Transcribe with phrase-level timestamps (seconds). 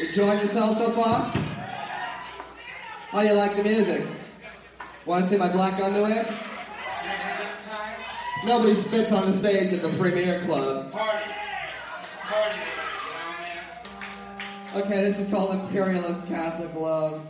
[0.00, 1.20] Enjoying yourself so far?
[3.10, 4.06] How do you like the music?
[5.06, 6.26] Want to see my black underwear?
[8.44, 10.92] Nobody spits on the stage at the Premier Club.
[10.92, 11.30] Party.
[12.20, 12.60] Party.
[14.74, 17.26] Okay, this is called Imperialist Catholic Love.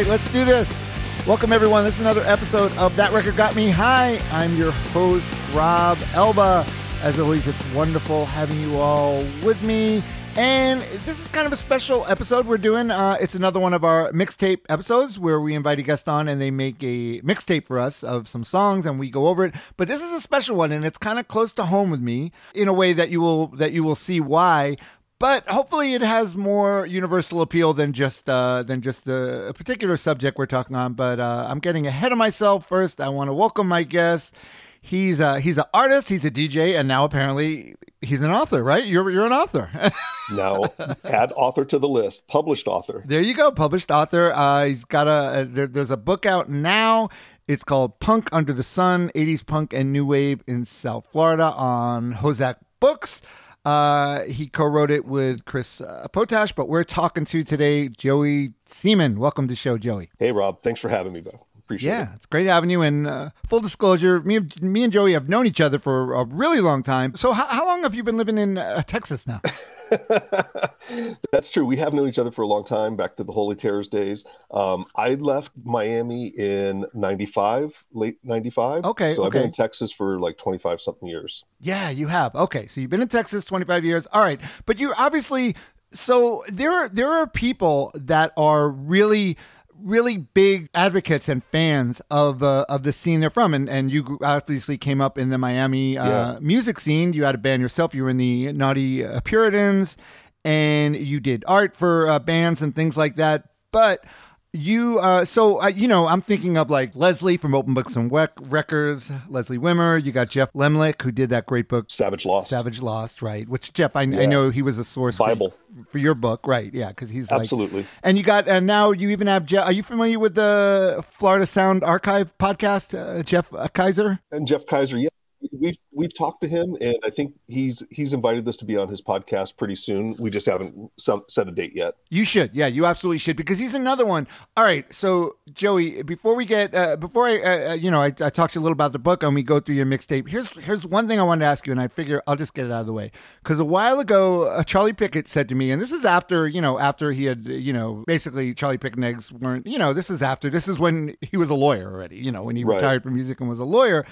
[0.00, 0.88] Right, let's do this.
[1.26, 1.84] Welcome, everyone.
[1.84, 3.68] This is another episode of That Record Got Me.
[3.68, 6.64] Hi, I'm your host, Rob Elba.
[7.02, 10.02] As always, it's wonderful having you all with me.
[10.36, 12.90] And this is kind of a special episode we're doing.
[12.90, 16.40] Uh, it's another one of our mixtape episodes where we invite a guest on and
[16.40, 19.54] they make a mixtape for us of some songs and we go over it.
[19.76, 22.32] But this is a special one and it's kind of close to home with me
[22.54, 24.76] in a way that you will that you will see why
[25.20, 29.96] but hopefully it has more universal appeal than just uh, than just the a particular
[29.96, 30.94] subject we're talking on.
[30.94, 32.66] But uh, I'm getting ahead of myself.
[32.66, 34.34] First, I want to welcome my guest.
[34.80, 38.64] He's uh, he's an artist, he's a DJ, and now apparently he's an author.
[38.64, 38.84] Right?
[38.84, 39.68] You're you're an author.
[40.32, 40.72] no,
[41.04, 44.32] add author to the list published author there you go, published author.
[44.32, 47.10] Uh, he's got a, a there, there's a book out now.
[47.46, 52.14] It's called Punk Under the Sun: 80s Punk and New Wave in South Florida on
[52.14, 53.20] Hozac Books.
[53.64, 59.18] Uh, he co-wrote it with Chris uh, Potash, but we're talking to today Joey Seeman.
[59.18, 60.10] Welcome to the show, Joey.
[60.18, 61.92] hey rob thanks for having me though appreciate it.
[61.92, 62.82] Yeah, it's great having you.
[62.82, 66.60] And uh, full disclosure, me, me and Joey have known each other for a really
[66.60, 67.14] long time.
[67.14, 69.40] So, how, how long have you been living in uh, Texas now?
[71.32, 71.64] that's true.
[71.64, 74.24] We have known each other for a long time back to the holy terrors days.
[74.50, 80.18] Um, i left miami in 95 late 95 Okay, so i've been in texas for
[80.18, 81.44] like 25 something years.
[81.60, 82.34] Yeah, you have.
[82.34, 84.06] Okay, so you've been in Texas 25 years.
[84.06, 85.56] All right, but you're obviously
[85.92, 89.36] so there are there are people that are really
[89.82, 93.54] really big advocates and fans of uh, of the scene they're from.
[93.54, 96.38] And and you obviously came up in the Miami uh, Yeah.
[96.40, 97.12] music scene.
[97.12, 97.94] You had a band yourself.
[97.94, 99.96] You were in the Naughty uh, Puritans.
[100.44, 103.44] And you did art for uh, bands and things like that.
[103.72, 104.04] But
[104.52, 108.10] you uh so uh, you know i'm thinking of like leslie from open books and
[108.10, 109.10] Wec- records.
[109.28, 110.02] Leslie wimmer.
[110.02, 112.48] You got jeff lemlich who did that great book savage lost.
[112.48, 115.50] Savage lost right which jeff i, I know he was a source for- Bible.
[115.88, 117.86] for, your book right yeah because he's like absolutely.
[118.02, 121.46] And you got and now you even have jeff are you familiar with the florida
[121.46, 124.18] sound archive podcast uh, jeff uh, kaiser?
[124.32, 125.10] And jeff kaiser yeah
[125.52, 128.88] we've we've talked to him and i think he's he's invited us to be on
[128.88, 132.66] his podcast pretty soon we just haven't some, set a date yet You should, yeah,
[132.66, 134.26] you absolutely should, because he's another one.
[134.56, 138.06] All right, so Joey, before we get, uh, before I, uh, uh, you know, I,
[138.06, 140.28] I talked to you a little about the book, and we go through your mixtape.
[140.28, 142.66] Here's here's one thing I wanted to ask you, and I figure I'll just get
[142.66, 143.12] it out of the way,
[143.42, 146.60] because a while ago, uh, Charlie Pickett said to me, and this is after, you
[146.60, 150.20] know, after he had, you know, basically Charlie Pickett eggs weren't, you know, this is
[150.22, 152.74] after, this is when he was a lawyer already, you know, when he Right.
[152.76, 154.04] retired from music and was a lawyer.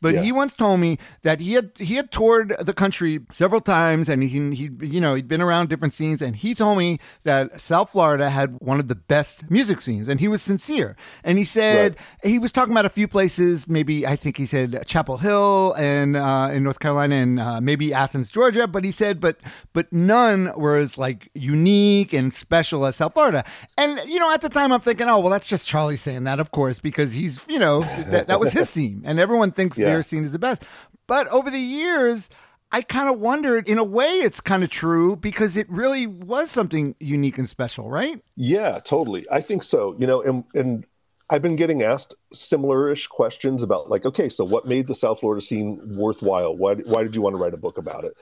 [0.00, 0.22] But Yeah.
[0.22, 4.22] he once told me that he had he had toured the country several times, and
[4.22, 7.90] he he you know he'd been around different scenes, and he told me that South
[7.90, 10.96] Florida had one of the best music scenes, and he was sincere.
[11.24, 14.84] And he said he was talking about a few places, maybe I think he said
[14.86, 18.66] Chapel Hill and uh, in North Carolina, and uh, maybe Athens, Georgia.
[18.66, 19.36] But he said, but
[19.72, 23.44] but none were as like unique and special as South Florida.
[23.76, 26.40] And you know, at the time, I'm thinking, oh well, that's just Charlie saying that,
[26.40, 29.89] of course, because he's you know that, that was his scene, and everyone thinks Yeah.
[29.90, 30.64] Their scene is the best.
[31.06, 32.30] But over the years,
[32.72, 36.50] I kind of wondered, in a way, it's kind of true because it really was
[36.50, 38.22] something unique and special, right?
[38.36, 39.26] Yeah, totally.
[39.30, 39.96] I think so.
[39.98, 40.86] You know, and and
[41.30, 45.40] I've been getting asked similar-ish questions about like, okay, so what made the South Florida
[45.40, 46.56] scene worthwhile?
[46.56, 48.14] Why why did you want to write a book about it?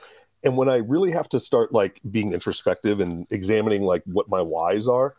[0.43, 4.41] And when I really have to start like being introspective and examining like what my
[4.41, 5.15] whys are,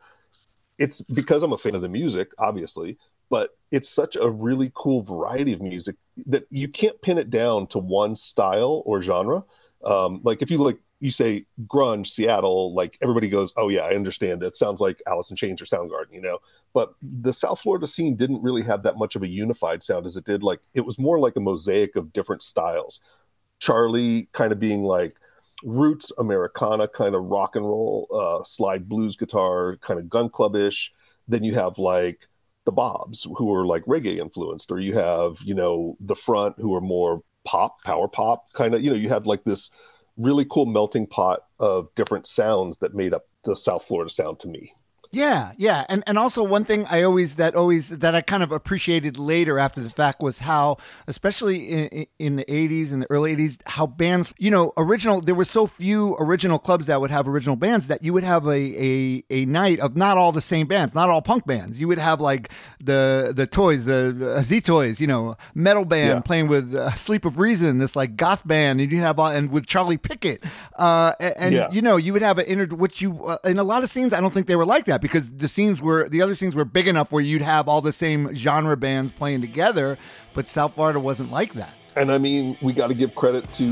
[0.78, 2.96] it's because I'm a fan of the music, obviously,
[3.30, 5.96] but it's such a really cool variety of music
[6.26, 9.44] that you can't pin it down to one style or genre.
[9.84, 13.94] Um, like if you like you say grunge Seattle, like everybody goes, "Oh yeah, I
[13.94, 14.42] understand.
[14.42, 16.38] That sounds like Alice in Chains or Soundgarden," you know.
[16.74, 20.16] But the South Florida scene didn't really have that much of a unified sound as
[20.16, 20.42] it did.
[20.42, 23.00] Like it was more like a mosaic of different styles.
[23.60, 25.16] Charlie kind of being like
[25.62, 30.90] roots Americana, kind of rock and roll, uh, slide blues guitar, kind of gun clubbish.
[31.28, 32.26] Then you have like
[32.64, 36.74] the Bobs, who are like reggae influenced, or you have, you know, the front who
[36.74, 39.70] are more pop, power pop kind of, you know, you had like this
[40.16, 44.48] really cool melting pot of different sounds that made up the South Florida sound to
[44.48, 44.74] me.
[45.12, 48.52] Yeah, yeah, and and also one thing I always that always that I kind of
[48.52, 50.76] appreciated later after the fact was how,
[51.08, 55.20] especially in, in the '80s and the early '80s, how bands, you know, original.
[55.20, 58.46] There were so few original clubs that would have original bands that you would have
[58.46, 61.80] a a, a night of not all the same bands, not all punk bands.
[61.80, 66.08] You would have like the the Toys, the uh, Z Toyz, you know, metal band
[66.08, 66.20] Yeah.
[66.20, 69.50] playing with uh, Sleep of Reason, this like goth band, and you have all, and
[69.50, 70.44] with Charlie Pickett,
[70.78, 71.70] uh, and, and Yeah.
[71.72, 74.12] you know, you would have an inner which you uh, in a lot of scenes.
[74.14, 76.64] I don't think they were like that because the scenes were the other scenes were
[76.64, 79.98] big enough where you'd have all the same genre bands playing together,
[80.34, 81.74] but South Florida wasn't like that.
[81.96, 83.64] And I mean, we got to give credit to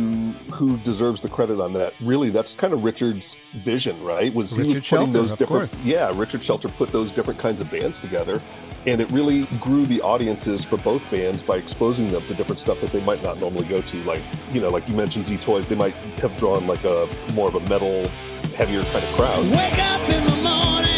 [0.52, 1.94] who deserves the credit on that.
[2.00, 4.34] Really, that's kind of Richard's vision, right?
[4.34, 5.84] Was he was putting Shelter, those different, course.
[5.84, 8.40] yeah, Richard Shelter put those different kinds of bands together,
[8.86, 12.80] and it really grew the audiences for both bands by exposing them to different stuff
[12.80, 13.96] that they might not normally go to.
[13.98, 14.22] Like,
[14.52, 17.54] you know, like you mentioned, Z Toyz, they might have drawn like a more of
[17.54, 18.08] a metal,
[18.56, 19.44] heavier kind of crowd.
[19.52, 20.97] Wake up in the morning.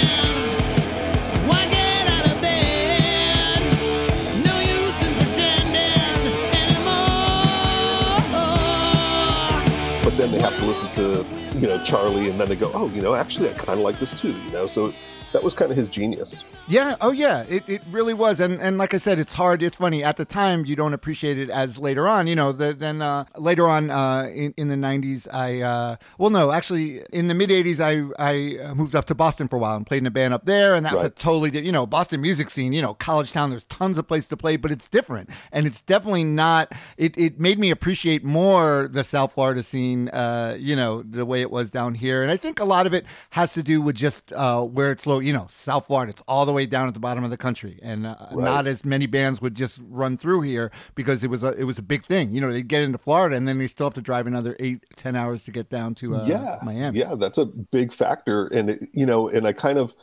[10.21, 13.01] Then they have to listen to you know Charlie, and then they go, oh, you
[13.01, 14.67] know, actually, I kind of like this too, you know.
[14.67, 14.93] So
[15.33, 16.45] that was kind of his genius.
[16.67, 16.97] Yeah.
[17.01, 17.45] Oh, yeah.
[17.49, 18.41] It, it really was.
[18.41, 19.63] And and like I said, it's hard.
[19.63, 20.05] It's funny.
[20.05, 22.27] At the time, you don't appreciate it as later on.
[22.27, 22.53] You know.
[22.53, 27.03] The, then uh, later on uh, in in the '90s, I uh, well, no, actually,
[27.13, 29.99] in the mid '80s, I I moved up to Boston for a while and played
[29.99, 32.73] in a band up there, and that's a totally you know Boston music scene.
[32.73, 33.51] You know, college town.
[33.51, 36.73] There's tons of place to play, but it's different, and it's definitely not.
[36.97, 40.09] It it made me appreciate more the South Florida scene.
[40.09, 42.95] Uh, you know, the way it was down here, and I think a lot of
[42.95, 46.11] it has to do with just uh, where it's You know, South Florida.
[46.11, 48.85] It's all the way down at the bottom of the country, and uh, not as
[48.85, 52.07] many bands would just run through here because it was a it was a big
[52.07, 52.35] thing.
[52.35, 54.85] You know, they get into Florida, and then they still have to drive another eight
[54.97, 56.99] ten hours to get down to uh, yeah, Miami.
[56.99, 59.95] Yeah, that's a big factor, and it, you know, and I kind of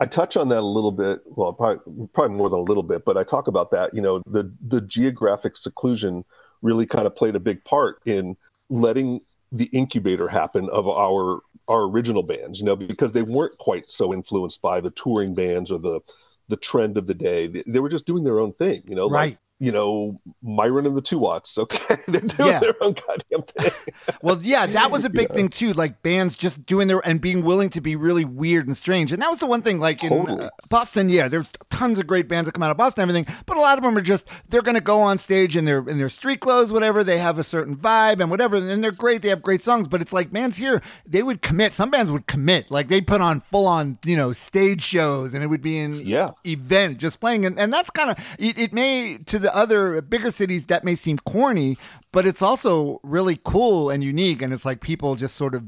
[0.00, 1.20] I touch on that a little bit.
[1.26, 3.94] Well, probably, probably more than a little bit, but I talk about that.
[3.94, 6.24] You know, the the geographic seclusion
[6.62, 8.36] really kind of played a big part in
[8.70, 9.20] letting
[9.52, 12.60] the incubator happen of our our original bands.
[12.60, 16.00] You know, because they weren't quite so influenced by the touring bands or the
[16.48, 17.46] the trend of the day.
[17.46, 18.82] They, they were just doing their own thing.
[18.86, 19.38] You know, Right.
[19.60, 21.56] You know, Myron and the Two Watts.
[21.56, 22.58] Okay, they're doing Yeah.
[22.60, 23.70] their own goddamn thing.
[24.22, 25.72] Well, yeah, that was a big thing too.
[25.72, 29.12] Like bands just doing their and being willing to be really weird and strange.
[29.12, 29.78] And that was the one thing.
[29.78, 30.44] Like in Totally.
[30.46, 33.42] uh, Boston, yeah, there's tons of great bands that come out of Boston, and everything.
[33.46, 35.78] But a lot of them are just they're going to go on stage in their
[35.80, 37.04] in their street clothes, whatever.
[37.04, 39.20] They have a certain vibe and whatever, and they're great.
[39.22, 39.88] They have great songs.
[39.88, 41.72] But it's like bands here, they would commit.
[41.74, 42.70] Some bands would commit.
[42.70, 45.94] Like they'd put on full on you know stage shows, and it would be in
[45.96, 46.30] Yeah.
[46.46, 50.30] event just playing and, and that's kind of it, it may to the other bigger
[50.30, 51.76] cities that may seem corny
[52.12, 55.64] but it's also really cool and unique and it's like people just sort of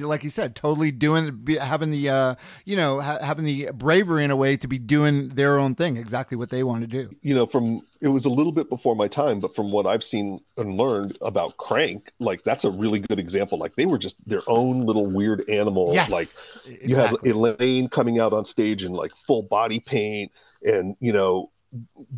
[0.00, 2.34] like you said totally doing having the uh
[2.64, 5.96] you know ha- having the bravery in a way to be doing their own thing
[5.96, 8.96] exactly what they want to do you know, from it was a little bit before
[8.96, 13.00] my time, but from what I've seen and learned about Crank, like that's a really
[13.00, 13.58] good example.
[13.58, 15.92] Like they were just their own little weird animal.
[15.92, 16.28] Yes, like
[16.64, 17.30] you had exactly.
[17.30, 21.50] Elaine coming out on stage in like full body paint, and you know,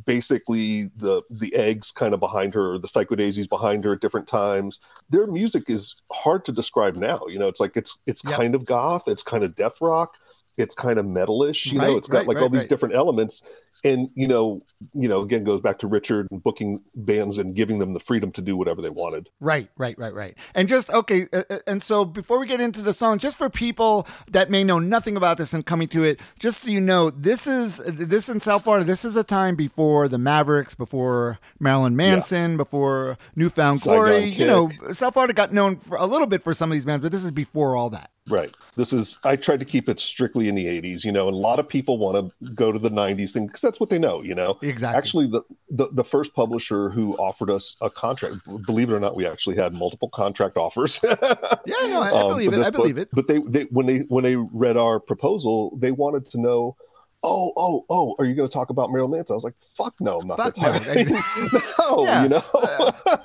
[0.07, 4.81] basically the the eggs kind of behind her, the psychodaisies behind her at different times.
[5.11, 7.23] Their music is hard to describe now.
[7.29, 8.43] You know, it's like it's it's Yep.
[8.43, 10.17] kind of goth, it's kind of death rock,
[10.57, 11.71] it's kind of metalish.
[11.73, 13.43] You Right, know, it's got right, like all right, these different elements
[13.85, 14.63] and you know
[14.95, 18.31] you know again goes back to richard and booking bands and giving them the freedom
[18.33, 20.39] to do whatever they wanted Right, right, right, right.
[20.55, 23.51] And just okay, uh, uh, and so before we get into the song, just for
[23.51, 27.11] people that may know nothing about this and coming to it, just so you know,
[27.11, 28.85] this is this in South Florida.
[28.85, 34.25] This is a time before the Mavericks, before Marilyn Manson, before Newfound Glory.
[34.27, 37.03] You know, South Florida got known for a little bit for some of these bands,
[37.03, 38.11] but this is before all that.
[38.29, 41.35] Right this is i tried to keep it strictly in the 80s you know and
[41.35, 43.99] a lot of people want to go to the 90s thing because that's what they
[43.99, 44.97] know you know Exactly.
[44.97, 49.17] actually the, the the first publisher who offered us a contract believe it or not
[49.17, 51.01] we actually had multiple contract offers
[51.67, 52.67] Yeah, no, I, I um, believe for it.
[52.67, 53.03] I believe book.
[53.03, 53.09] it.
[53.13, 56.77] But they, they when they when they read our proposal, they wanted to know,
[57.25, 59.35] oh, oh, oh, are you going to talk about Marilyn Manson?
[59.35, 60.73] I was like, fuck no, I'm not Fuck no.
[61.79, 62.23] no, Yeah.
[62.25, 62.43] you know.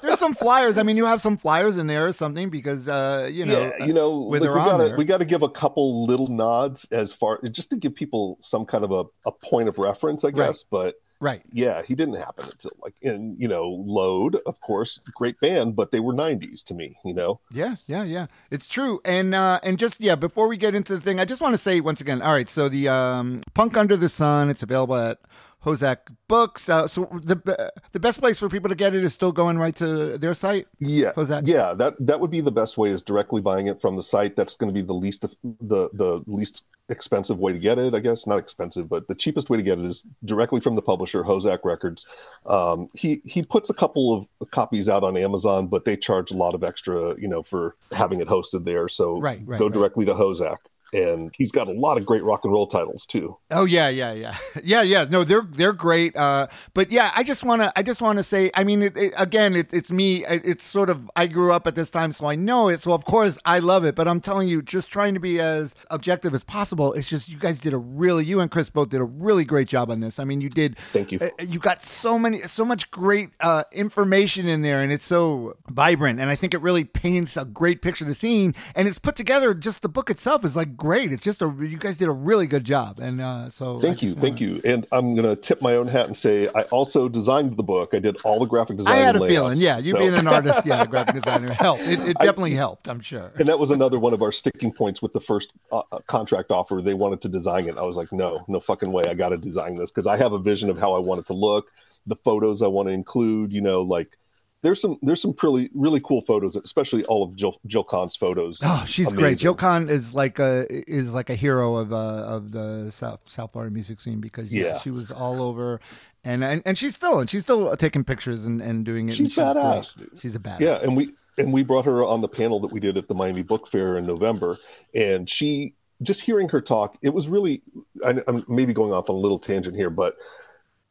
[0.02, 0.78] There's some flyers.
[0.78, 3.86] I mean, you have some flyers in there or something because uh, you know, yeah,
[3.86, 7.42] you know, with like we gotta we gotta give a couple little nods as far
[7.50, 10.64] just to give people some kind of a, a point of reference, I guess.
[10.64, 11.42] But Right.
[11.52, 15.92] Yeah, he didn't happen until like in you know Load, of course, great band, but
[15.92, 16.96] they were '90s to me.
[17.04, 18.28] You know, Yeah, yeah, yeah.
[18.52, 19.00] It's true.
[19.04, 21.58] And uh and just yeah, before we get into the thing, I just want to
[21.58, 25.20] say once again, all right, so the um Punk Under the Sun, it's available at
[25.64, 25.98] Hozac
[26.28, 26.70] Books.
[26.70, 29.76] Uh, so the the best place for people to get it is still going right
[29.78, 30.68] to their site.
[30.80, 31.42] yeah, Hozac.
[31.46, 31.74] yeah.
[31.74, 34.36] That that would be the best way is directly buying it from the site.
[34.36, 37.94] That's going to be the least the the least expensive way to get it.
[37.94, 40.82] I guess not expensive, but the cheapest way to get it is directly from the
[40.82, 42.06] publisher, Hozac Records.
[42.46, 46.38] Um, he he puts a couple of copies out on Amazon, but they charge a
[46.38, 48.88] lot of extra, you know, for having it hosted there.
[48.88, 49.74] So Right, right, go right.
[49.74, 50.58] directly to Hozac.
[50.94, 53.38] And he's got a lot of great rock and roll titles too.
[53.52, 55.06] Oh yeah, yeah, yeah, yeah, yeah.
[55.10, 56.16] No, they're they're great.
[56.16, 59.56] Uh, but yeah, I just wanna I just wanna say, I mean, it, it, again,
[59.56, 60.26] it, it's me.
[60.26, 62.80] It- It's sort of I grew up at this time, so I know it.
[62.80, 63.96] So of course I love it.
[63.96, 66.94] But I'm telling you, just trying to be as objective as possible.
[66.94, 69.68] It's just you guys did a really, you and Chris both did a really great
[69.68, 70.20] job on this.
[70.20, 70.78] I mean, you did.
[70.78, 71.20] Thank you.
[71.20, 75.56] uh, You got so many, so much great uh, information in there, and it's so
[75.70, 76.20] vibrant.
[76.20, 78.54] And I think it really paints a great picture of the scene.
[78.76, 79.54] And it's put together.
[79.54, 81.12] Just the book itself is like great.
[81.12, 83.00] It's just a you guys did a really good job.
[83.00, 84.62] And uh, so Thank you, thank you.
[84.64, 87.94] And I'm gonna tip my own hat and say I also designed the book.
[87.94, 88.94] I did all the graphic design.
[88.94, 91.52] I had a and feeling, yeah, you So- being an artist, yeah, a graphic designer
[91.52, 91.82] helped.
[91.84, 93.32] It, it definitely helped, I'm sure.
[93.38, 96.52] and that was another one of our sticking points with the first uh, uh, contract
[96.52, 96.82] offer.
[96.82, 97.78] They wanted to design it.
[97.78, 99.04] I was like, no, no fucking way.
[99.10, 101.28] I got to design this because I have a vision of how I want it
[101.28, 101.72] to look,
[102.06, 103.52] the photos I want to include.
[103.52, 104.18] You know, like
[104.64, 108.60] there's some there's some really really cool photos, especially all of Jill Jill Kahn's photos.
[108.64, 109.38] Oh, she's great.
[109.38, 111.96] Jill Kahn is like a is like a hero of uh,
[112.26, 114.78] of the South South Florida music scene because yeah, Yeah.
[114.80, 115.80] she was all over,
[116.24, 119.20] and, and and she's still and she's still taking pictures and, and doing it.
[119.20, 120.10] and She's badass, great.
[120.20, 120.60] She's a badass.
[120.60, 123.14] Yeah, and we and we brought her on the panel that we did at the
[123.16, 124.58] Miami Book Fair in November,
[124.96, 127.62] and she just hearing her talk, it was really.
[128.04, 130.16] I, I'm maybe going off on a little tangent here, but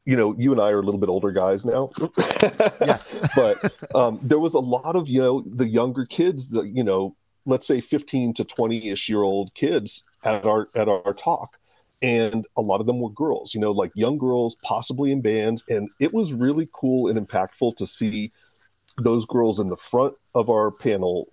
[0.06, 1.90] you know, you and I are a little bit older guys now.
[2.80, 3.16] Yes.
[3.36, 7.16] but um, there was a lot of you know the younger kids, the you know,
[7.44, 11.58] let's say 15 to 20 ish year old kids at our at our talk.
[12.02, 15.64] And a lot of them were girls, you know, like young girls, possibly in bands.
[15.68, 18.30] And it was really cool and impactful to see
[18.98, 21.26] those girls in the front of our panel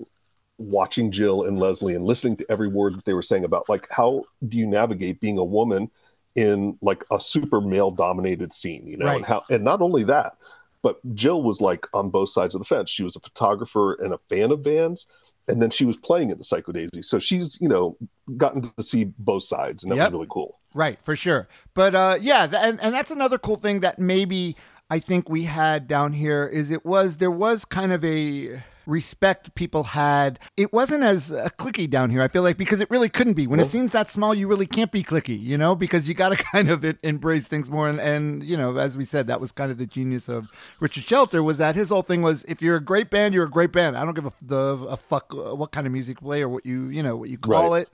[0.58, 3.88] watching Jill and Leslie and listening to every word that they were saying about like
[3.92, 5.90] how do you navigate being a woman
[6.36, 9.18] in like a super male dominated scene, you know, Right.
[9.18, 10.34] and how and not only that,
[10.82, 12.90] but Jill was like on both sides of the fence.
[12.90, 15.06] She was a photographer and a fan of bands,
[15.48, 17.02] and then she was playing in the Psycho Daisy.
[17.02, 17.96] So she's, you know,
[18.38, 20.08] gotten to see both sides, and that Yep.
[20.08, 20.60] was really cool.
[20.76, 21.48] Right, for sure.
[21.76, 24.56] But uh, yeah, th- and, and that's another cool thing that maybe
[24.90, 29.56] I think we had down here is it was there was kind of a respect
[29.56, 30.40] people had.
[30.58, 32.22] It wasn't as uh, clicky down here.
[32.22, 33.48] I feel like because it really couldn't be.
[33.48, 36.30] When a scene's that small, you really can't be clicky, you know, because you got
[36.30, 37.88] to kind of embrace things more.
[37.90, 40.48] And, and you know, as we said, that was kind of the genius of
[40.80, 43.50] Richard Shelter was that his whole thing was if you're a great band, you're a
[43.50, 43.98] great band.
[43.98, 44.58] I don't give a, the,
[44.90, 47.30] a fuck uh, what kind of music you play or what you you know what
[47.30, 47.82] you call Right.
[47.84, 47.90] it.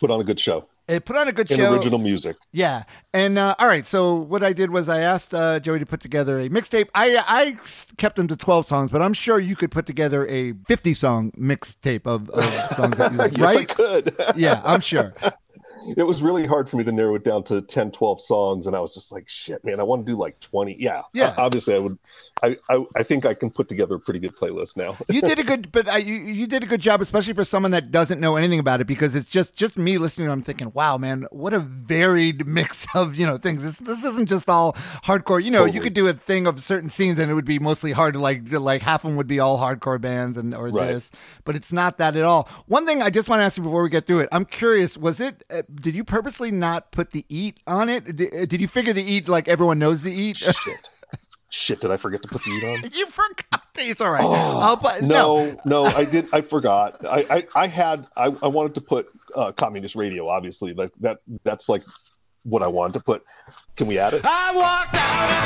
[0.00, 1.74] Put on a good show It put on a good and show.
[1.74, 2.36] original music.
[2.52, 3.84] Yeah, and uh, all right.
[3.84, 6.88] So what I did was I asked uh, Joey to put together a mixtape.
[6.94, 7.56] I I
[7.96, 11.32] kept him to twelve songs, but I'm sure you could put together a fifty song
[11.32, 13.68] mixtape of, of songs that you like, yes, I right?
[13.68, 14.16] could.
[14.36, 15.12] Yeah, I'm sure.
[15.96, 18.74] It was really hard for me to narrow it down to 10 12 songs and
[18.76, 21.34] i was just like shit man i want to do like 20 yeah Yeah.
[21.38, 21.98] Obviously i would
[22.42, 25.38] I, I i think i can put together a pretty good playlist now You did
[25.38, 28.20] a good, but uh, you you did a good job, especially for someone that doesn't
[28.20, 30.28] know anything about it, because it's just just me listening.
[30.28, 33.62] I'm thinking, wow, man, what a varied mix of you know things.
[33.62, 34.72] This this isn't just all
[35.04, 35.42] hardcore.
[35.42, 37.92] You know, you could do a thing of certain scenes, and it would be mostly
[37.92, 40.68] hard to like to, like half of them would be all hardcore bands and or
[40.68, 40.88] Right.
[40.88, 41.10] this,
[41.44, 42.48] but it's not that at all.
[42.66, 44.98] One thing I just want to ask you before we get through it, I'm curious,
[44.98, 45.44] was it?
[45.76, 48.16] Uh, did you purposely not put the eat on it?
[48.16, 50.36] Did, did you figure the eat like everyone knows the eat?
[50.36, 50.88] shit
[51.48, 53.62] shit did i forget to put the eat on you forgot.
[53.78, 54.24] It's all right.
[54.24, 56.26] I'll put, no, no, I did.
[56.32, 57.04] I forgot.
[57.04, 58.06] I, I, I had.
[58.16, 60.28] I, I wanted to put uh, communist radio.
[60.28, 61.18] Obviously, like that.
[61.44, 61.82] That's like
[62.44, 63.22] what I wanted to put.
[63.76, 64.22] Can we add it?
[64.24, 65.45] I walked out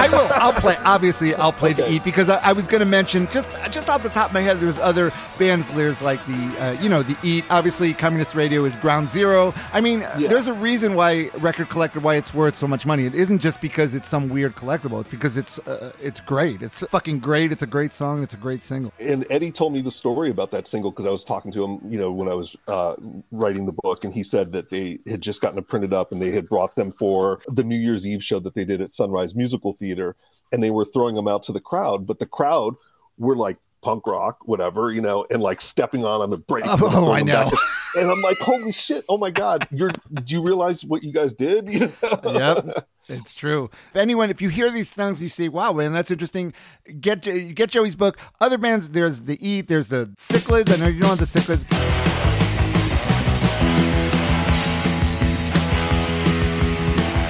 [0.00, 0.29] I will.
[0.40, 0.76] I'll play.
[0.84, 4.02] Obviously, I'll play the Eat because I, I was going to mention just just off
[4.02, 4.58] the top of my head.
[4.58, 5.70] There's other bands.
[5.70, 7.44] There's like the uh, you know the Eat.
[7.50, 9.52] Obviously, Communist Radio is Ground Zero.
[9.72, 10.28] I mean, Yeah.
[10.28, 13.04] there's a reason why Record Collector why it's worth so much money.
[13.04, 15.00] It isn't just because it's some weird collectible.
[15.02, 16.62] It's because it's uh, it's great.
[16.62, 17.52] It's fucking great.
[17.52, 18.22] It's a great song.
[18.22, 18.92] It's a great single.
[18.98, 21.80] and Eddie told me the story about that single because I was talking to him,
[21.92, 22.94] you know, when I was uh,
[23.30, 26.20] writing the book, and he said that they had just gotten it printed up and
[26.22, 29.34] they had brought them for the New Year's Eve show that they did at Sunrise
[29.34, 30.16] Musical Theater,
[30.52, 32.74] and they were throwing them out to the crowd, but the crowd
[33.18, 36.70] were like punk rock, whatever, you know, and like stepping on them and breaking.
[36.82, 37.44] Oh, oh, I know.
[37.44, 37.52] back.
[37.96, 39.04] And I'm like, holy shit!
[39.08, 39.90] Oh my god, you're.
[40.12, 41.68] Do you realize what you guys did?
[41.74, 41.90] You
[42.24, 42.32] know?
[42.32, 43.68] yep, it's true.
[43.90, 46.52] If anyone, if you hear these songs, you say, "Wow, man, that's interesting."
[47.00, 48.16] Get get Joey's book.
[48.40, 50.72] Other bands, there's the Eat, there's the Cichlids.
[50.72, 51.64] I know you don't have the Cichlids.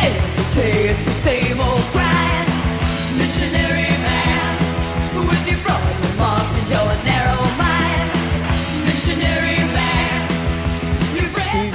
[0.02, 1.80] Every day it's the same old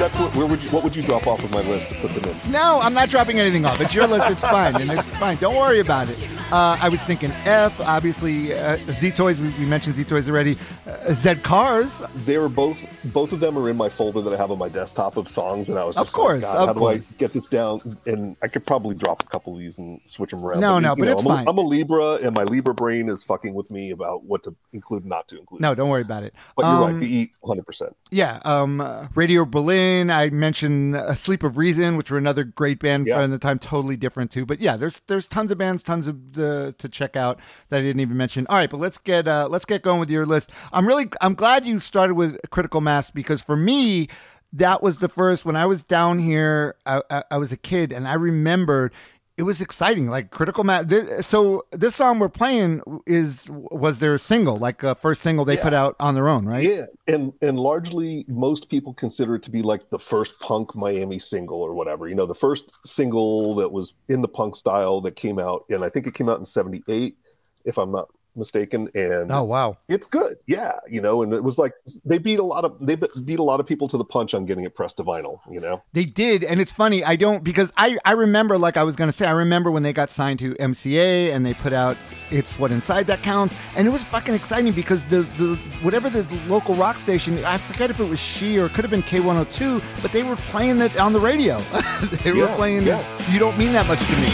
[0.07, 0.35] that's what.
[0.35, 0.69] Where would you?
[0.69, 2.51] What would you drop off of my list to put them in?
[2.51, 3.81] No, I'm not dropping anything off.
[3.81, 4.29] It's your list.
[4.29, 5.37] It's fine, and it's fine.
[5.37, 6.23] Don't worry about it.
[6.51, 9.39] Uh, I was thinking F, obviously uh, Z Toyz.
[9.39, 10.57] We, we mentioned Z Toyz already.
[10.87, 12.03] Uh, Z Cars.
[12.25, 12.79] they were both
[13.13, 15.69] both of them are in my folder that I have on my desktop of songs,
[15.69, 17.09] and I was Of course, like, of how course.
[17.09, 17.97] do I get this down?
[18.05, 20.61] And I could probably drop a couple of these and switch them around.
[20.61, 21.47] No, you no, but know, it's I'm a- fine.
[21.47, 25.01] I'm a Libra, and my Libra brain is fucking with me about what to include,
[25.03, 25.61] and not to include.
[25.61, 26.35] No, don't worry about it.
[26.55, 26.99] but you're Um, right.
[26.99, 27.65] The eat 100.
[27.65, 29.94] percent Yeah, um, uh, Radio Berlin.
[30.11, 33.21] I mentioned uh, Sleep of Reason, which were another great band Yeah.
[33.21, 34.45] from the time, totally different too.
[34.45, 37.81] But yeah, there's there's tons of bands, tons of uh, to check out that I
[37.81, 38.45] didn't even mention.
[38.49, 40.51] All right, but let's get uh, let's get going with your list.
[40.71, 44.07] I'm really I'm glad you started with Critical Mass because for me.
[44.53, 46.75] That was the first when I was down here.
[46.85, 48.93] I, I, I was a kid, and I remembered
[49.37, 50.07] it was exciting.
[50.07, 50.85] Like Critical Mass.
[50.85, 55.57] This, so this song we're playing is was their single, like uh, first single they
[55.57, 56.63] put out on their own, right?
[56.63, 61.19] Yeah, and and largely most people consider it to be like the first punk Miami
[61.19, 62.07] single or whatever.
[62.07, 65.83] You know, the first single that was in the punk style that came out, and
[65.83, 67.17] I think it came out in '78,
[67.65, 68.89] if I'm not mistaken.
[68.95, 69.77] And Oh wow.
[69.87, 71.73] it's good yeah you know and it was like
[72.03, 74.45] they beat a lot of they beat a lot of people to the punch on
[74.45, 77.03] getting it pressed to vinyl you know They did, and it's funny.
[77.03, 79.93] I don't because I I remember like I was gonna say I remember when they
[79.93, 81.97] got signed to MCA and they put out
[82.31, 86.23] "It's What Inside That Counts," and it was fucking exciting because the the whatever the
[86.47, 89.83] local rock station I forget if it was She or it could have been K102,
[90.01, 91.59] but they were playing it on the radio.
[92.23, 93.01] they were playing yeah.
[93.31, 94.29] "You Don't Mean That Much to Me."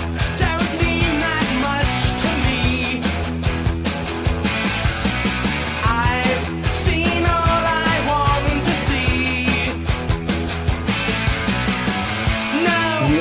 [0.00, 0.05] You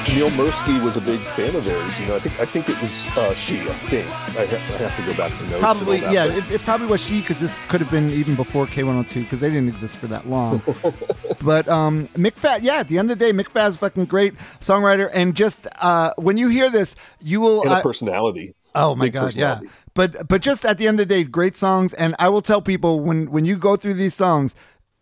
[0.08, 2.80] Neil, Mursky was a big fan of theirs you know i think i think it
[2.82, 6.00] was uh she i think i, ha- I have to go back to notes Probably,
[6.00, 6.26] that, yeah.
[6.26, 9.50] It, it probably was she because this could have been even before K102 because they
[9.50, 10.62] didn't exist for that long.
[11.44, 12.76] but um, McFad, yeah.
[12.76, 16.50] At the end of the day, McFad's fucking great songwriter, and just uh, when you
[16.50, 17.62] hear this, you will.
[17.64, 19.60] and a uh, personality oh my god, yeah.
[19.94, 22.62] But but just at the end of the day, great songs, and I will tell
[22.62, 24.54] people when when you go through these songs,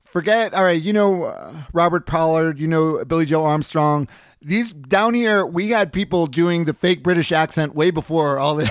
[0.04, 0.54] forget.
[0.54, 4.08] All right, you know uh, Robert Pollard, you know Billie Joe Armstrong.
[4.44, 8.66] These down here, we had people doing the fake British accent way before all the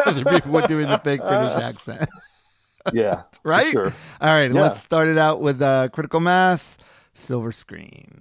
[0.06, 2.08] other people were doing the fake British accent.
[2.94, 3.66] yeah right?
[3.66, 4.60] sure All right, Yeah.
[4.62, 6.78] let's start it out with uh, Critical Mass,
[7.12, 8.20] Silver Screen.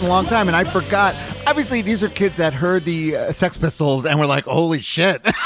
[0.00, 1.14] In a long time, and I forgot.
[1.46, 5.26] Obviously, these are kids that heard the uh, Sex Pistols and were like, "Holy shit!"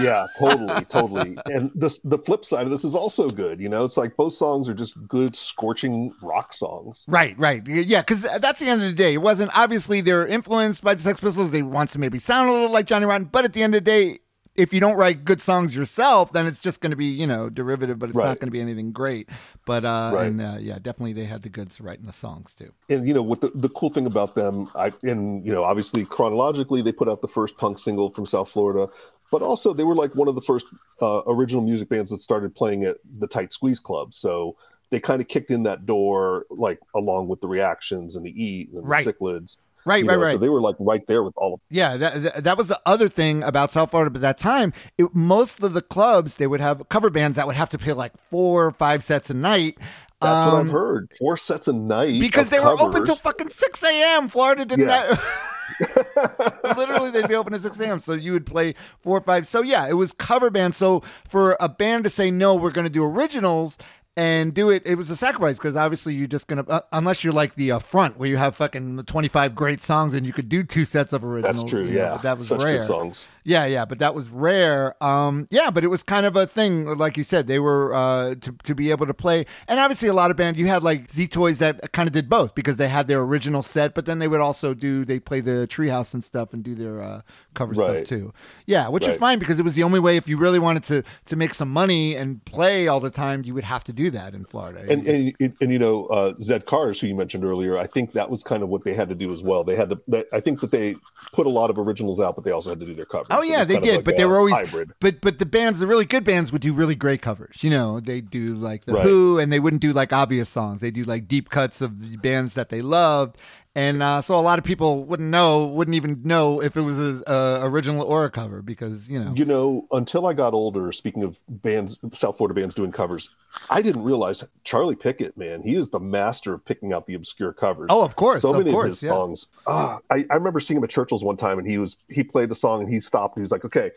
[0.00, 1.36] Yeah, totally, totally.
[1.46, 3.60] And this the flip side of this is also good.
[3.60, 7.04] You know, it's like both songs are just good, scorching rock songs.
[7.08, 7.66] Right, right.
[7.66, 9.14] Yeah, because that's the end of the day.
[9.14, 11.52] It wasn't obviously they're influenced by the Sex Pistols.
[11.52, 13.84] They want to maybe sound a little like Johnny Rotten, but at the end of
[13.84, 14.18] the day,
[14.56, 17.48] if you don't write good songs yourself, then it's just going to be you know
[17.48, 19.28] derivative, but it's not going to be anything great.
[19.64, 20.26] But uh, Right.
[20.26, 22.72] and uh, yeah, definitely they had the goods writing the songs too.
[22.88, 26.04] And you know what the, the cool thing about them, I and you know obviously
[26.04, 28.90] chronologically they put out the first punk single from South Florida,
[29.30, 30.66] but also they were like one of the first
[31.02, 34.14] uh, original music bands that started playing at the Tight Squeeze Club.
[34.14, 34.56] So
[34.90, 38.70] they kind of kicked in that door like along with the reactions and the Eat
[38.72, 39.04] and Right.
[39.04, 39.56] the Cichlids.
[39.86, 40.32] Right, you right, know, right.
[40.32, 43.08] So they were like right there with all of Yeah, that, that, was the other
[43.08, 44.72] thing about South Florida at that time.
[44.96, 47.92] It, most of the clubs they would have cover bands that would have to play
[47.92, 49.76] like four or five sets a night.
[50.20, 51.10] That's what Um, I've heard.
[51.18, 54.28] Four sets a night because they were open till fucking six a.m.
[54.28, 54.88] Florida didn't.
[54.88, 55.06] Yeah.
[55.06, 55.50] have-
[56.78, 58.00] Literally, they'd be open at six a.m.
[58.00, 59.46] So you would play four or five.
[59.46, 60.74] So yeah, it was cover band.
[60.74, 63.76] So for a band to say no, we're going to do originals
[64.16, 67.32] and do it, it was a sacrifice because obviously you're just gonna uh, unless you're
[67.32, 70.48] like the uh, front where you have fucking twenty five great songs and you could
[70.48, 71.62] do two sets of originals.
[71.62, 71.86] That's true.
[71.86, 72.80] know, Yeah, but that was such rare.
[72.82, 73.28] songs.
[73.46, 74.94] Yeah, yeah, but that was rare.
[75.04, 78.34] Um, yeah, but it was kind of a thing, like you said, they were uh,
[78.36, 80.58] to to be able to play, and obviously a lot of bands.
[80.58, 83.62] You had like Z Toyz that kind of did both because they had their original
[83.62, 86.74] set, but then they would also do they play the Treehouse and stuff and do
[86.74, 87.20] their uh,
[87.52, 88.32] cover stuff too.
[88.66, 91.02] Yeah, which is fine because it was the only way if you really wanted to
[91.26, 94.34] to make some money and play all the time, you would have to do that
[94.34, 94.84] in Florida.
[94.90, 98.12] and You and, and you know uh, Zed Cars, who you mentioned earlier, I think
[98.12, 99.64] that was kind of what they had to do as well.
[99.64, 100.00] They had to.
[100.08, 100.96] They, I think that they
[101.32, 103.28] put a lot of originals out, but they also had to do their covers.
[103.30, 104.92] Oh yeah, was they did, like but they were always hybrid.
[105.00, 107.62] but but the bands, the really good bands would do really great covers.
[107.62, 109.04] You know, they do like the Right.
[109.04, 110.80] Who, and they wouldn't do like obvious songs.
[110.80, 113.36] They do like deep cuts of the bands that they loved,
[113.76, 116.98] and uh, so a lot of people wouldn't know, wouldn't even know if it was
[116.98, 119.32] a, a original or a cover because you know.
[119.34, 123.30] You know, until I got older, speaking of bands, South Florida bands doing covers,
[123.70, 127.52] I didn't realize Charlie Pickett, man, he is the master of picking out the obscure
[127.52, 127.88] covers.
[127.90, 129.10] Oh, of course, so of many course, of his yeah.
[129.10, 129.46] songs.
[129.66, 132.50] Ah, I, I remember seeing him at Churchill's one time, and he was he played
[132.52, 133.90] a song, and he stopped, and he was like, "Okay,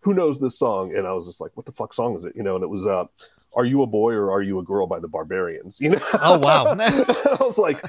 [0.00, 2.36] who knows this song?" And I was just like, "What the fuck song is it?"
[2.36, 3.06] You know, and it was uh,
[3.56, 5.80] "Are You a Boy or Are You a Girl" by the Barbarians.
[5.80, 6.66] You know, Oh wow.
[6.78, 7.84] I was like,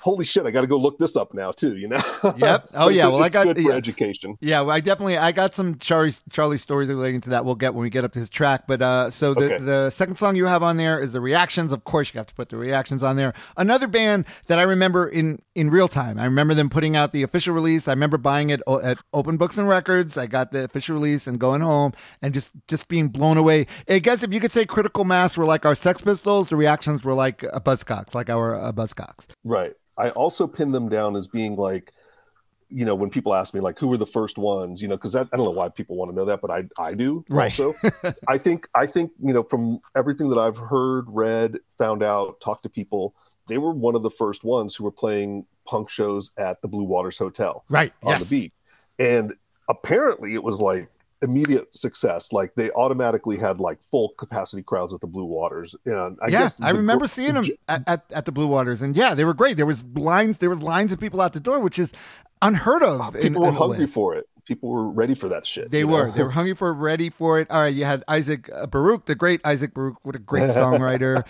[0.00, 2.00] "Holy shit, I got to go look this up now too." You know.
[2.38, 2.68] Yep.
[2.74, 3.74] Oh, yeah, well, I got- good for yeah.
[3.76, 4.36] education.
[4.40, 7.44] Yeah, well, I definitely I got some Charlie Charlie stories relating to that.
[7.44, 8.66] We'll get when we get up to his track.
[8.66, 9.58] But uh, so the Okay.
[9.64, 11.72] the second song you have on there is the reactions.
[11.72, 13.32] Of course, you have to put the reactions on there.
[13.56, 16.18] Another band that I remember in in real time.
[16.18, 17.88] I remember them putting out the official release.
[17.88, 20.16] I remember buying it at Open Books and Records.
[20.18, 23.66] I got the official release and going home and just just being blown away.
[23.88, 27.04] I guess if you could say Critical Mass were like our Sex Pistols, the reactions
[27.04, 29.26] were like a Buzzcocks, like our uh, Buzzcocks.
[29.44, 29.72] Right.
[29.98, 31.92] I also pin them down as being like,
[32.70, 35.16] you know, when people ask me like, who were the first ones, you know, because
[35.16, 37.24] I don't know why people want to know that, but I I do.
[37.28, 37.52] Right.
[37.52, 37.74] So
[38.28, 42.62] I think I think you know from everything that I've heard, read, found out, talked
[42.64, 43.14] to people,
[43.48, 46.84] they were one of the first ones who were playing punk shows at the Blue
[46.84, 47.92] Waters Hotel Right.
[48.02, 48.28] on yes.
[48.28, 48.52] the beach,
[48.98, 49.34] and
[49.68, 50.88] apparently it was like
[51.22, 52.32] immediate success.
[52.32, 55.74] Like they automatically had like full capacity crowds at the Blue Waters.
[55.84, 58.82] And I yeah, guess I remember gr- seeing them at, at, at the Blue Waters,
[58.82, 59.56] and yeah, they were great.
[59.56, 61.92] There was lines, there was lines of people out the door, which is
[62.42, 63.14] unheard of.
[63.16, 64.28] in- People were in hungry for it.
[64.48, 65.70] People were ready for that shit.
[65.70, 66.06] They were.
[66.06, 66.12] know?
[66.12, 67.50] They were hungry for it, ready for it.
[67.50, 71.22] All right, you had Isaac uh, Baruch, the great Isaac Baruch, what a great songwriter.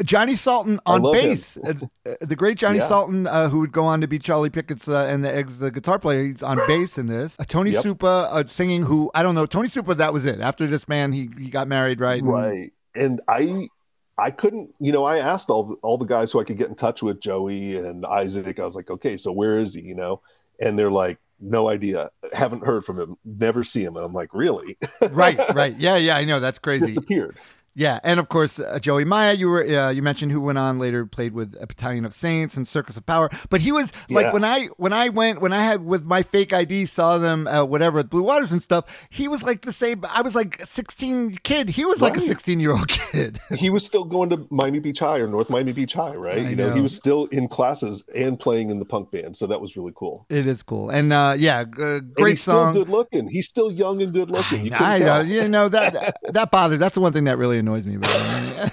[0.04, 1.74] Johnny Salton on bass, uh,
[2.20, 2.84] the great Johnny Yeah.
[2.84, 5.70] Salton, uh, who would go on to be Charlie Pickett's uh, and the Eggs, the
[5.70, 6.22] guitar player.
[6.24, 7.36] He's on bass in this.
[7.38, 7.82] Uh, Tony Yep.
[7.84, 8.82] Supa uh, singing.
[8.84, 9.44] Who I don't know.
[9.46, 9.96] Tony Supa.
[9.96, 10.40] That was it.
[10.40, 12.20] After this man, he he got married, right?
[12.22, 13.68] And- right and i
[14.16, 16.68] i couldn't you know i asked all the, all the guys who i could get
[16.70, 19.94] in touch with joey and isaac i was like okay so where is he you
[19.94, 20.18] know
[20.60, 24.32] and they're like no idea haven't heard from him never see him and i'm like
[24.32, 24.76] really
[25.10, 25.76] right, right.
[25.78, 26.16] Yeah, yeah.
[26.16, 26.40] I know.
[26.40, 26.86] That's crazy.
[26.86, 27.36] disappeared
[27.78, 29.34] Yeah, and of course uh, Joey Maya.
[29.34, 32.56] You were uh, you mentioned who went on later played with a Battalion of Saints
[32.56, 33.28] and Circus of Power.
[33.50, 34.32] But he was like Yeah.
[34.32, 37.64] when I when I went when I had with my fake ID saw them uh,
[37.64, 39.06] whatever at Blue Waters and stuff.
[39.10, 40.02] He was like the same.
[40.10, 41.68] I was like a sixteen kid.
[41.68, 43.38] He was like a sixteen year old kid.
[43.54, 46.48] he was still going to miami beach high or north miami beach high right I
[46.48, 46.74] you know, know.
[46.74, 49.92] he was still in classes and playing in the punk band so that was really
[49.94, 52.72] cool it is cool and uh, yeah, and great he's song.
[52.72, 55.92] still good looking he's still young and good looking you I know, you know that
[55.92, 56.80] that, that bothered.
[56.80, 58.70] That's the one thing that really annoys me, but um,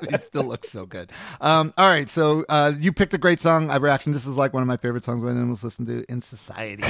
[0.10, 1.12] he still looks so good.
[1.40, 3.70] Um, all right, so uh, you picked a great song.
[3.70, 4.12] I reaction.
[4.12, 6.82] This is like one of my favorite songs when animals listen to in society.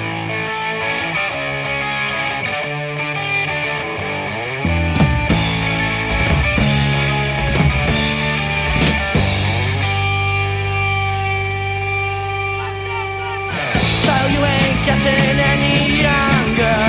[15.03, 16.81] getting any younger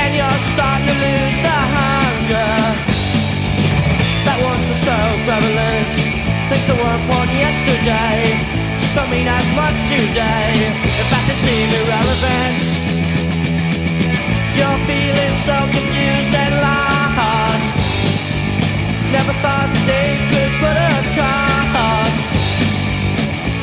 [0.00, 1.97] And you're starting to lose the heart
[4.88, 4.96] so
[5.28, 5.92] prevalent.
[6.48, 8.40] Things that weren't important yesterday
[8.80, 10.64] just don't mean as much today.
[10.64, 12.62] In fact, they seem irrelevant.
[14.56, 17.76] You're feeling so confused and lost.
[19.12, 22.28] Never thought that they could put a cost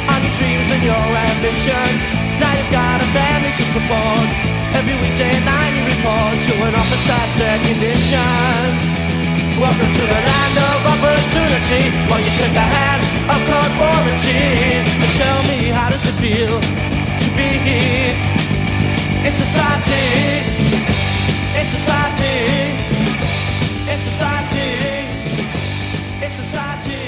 [0.05, 2.01] on your dreams and your ambitions.
[2.37, 4.29] Now you've got a family to support.
[4.77, 9.04] Every weekday night you report to an officer's air condition.
[9.57, 11.87] Welcome to the land of opportunity.
[12.11, 14.35] While you shake the hand of conformity,
[14.99, 17.55] and tell me how does it feel to be
[19.23, 20.43] in society?
[21.55, 22.35] In society,
[23.87, 24.71] in society,
[26.21, 26.99] in society.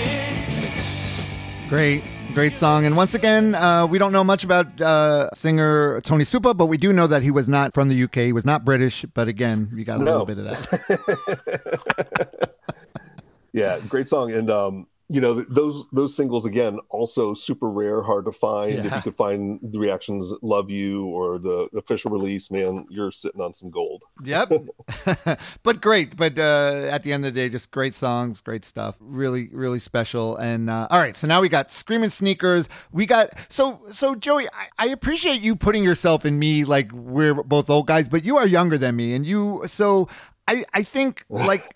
[1.67, 2.01] Great,
[2.37, 2.85] great song.
[2.85, 6.77] And once again, uh, we don't know much about uh, singer Tony Supa, but we
[6.77, 8.13] do know that he was not from the UK.
[8.17, 9.03] He was not British.
[9.11, 10.23] But again, you got a No.
[10.23, 12.49] little bit of that.
[13.53, 14.31] Yeah, great song.
[14.33, 18.73] And um, you know, those those singles again also super rare, hard to find.
[18.73, 23.39] If you could find the reactions "Love You" or the official release, man, you're sitting
[23.39, 24.03] on some gold.
[24.23, 24.51] yep.
[25.63, 26.17] but great.
[26.17, 28.97] But uh, at the end of the day, just great songs, great stuff.
[28.99, 30.35] Really, really special.
[30.35, 32.67] And uh, all right, so now we got Screaming Sneakers.
[32.91, 34.47] We got so so Joey.
[34.51, 38.35] I, I appreciate you putting yourself in me like we're both old guys, but you
[38.35, 40.09] are younger than me, and you so.
[40.49, 41.75] I, I think like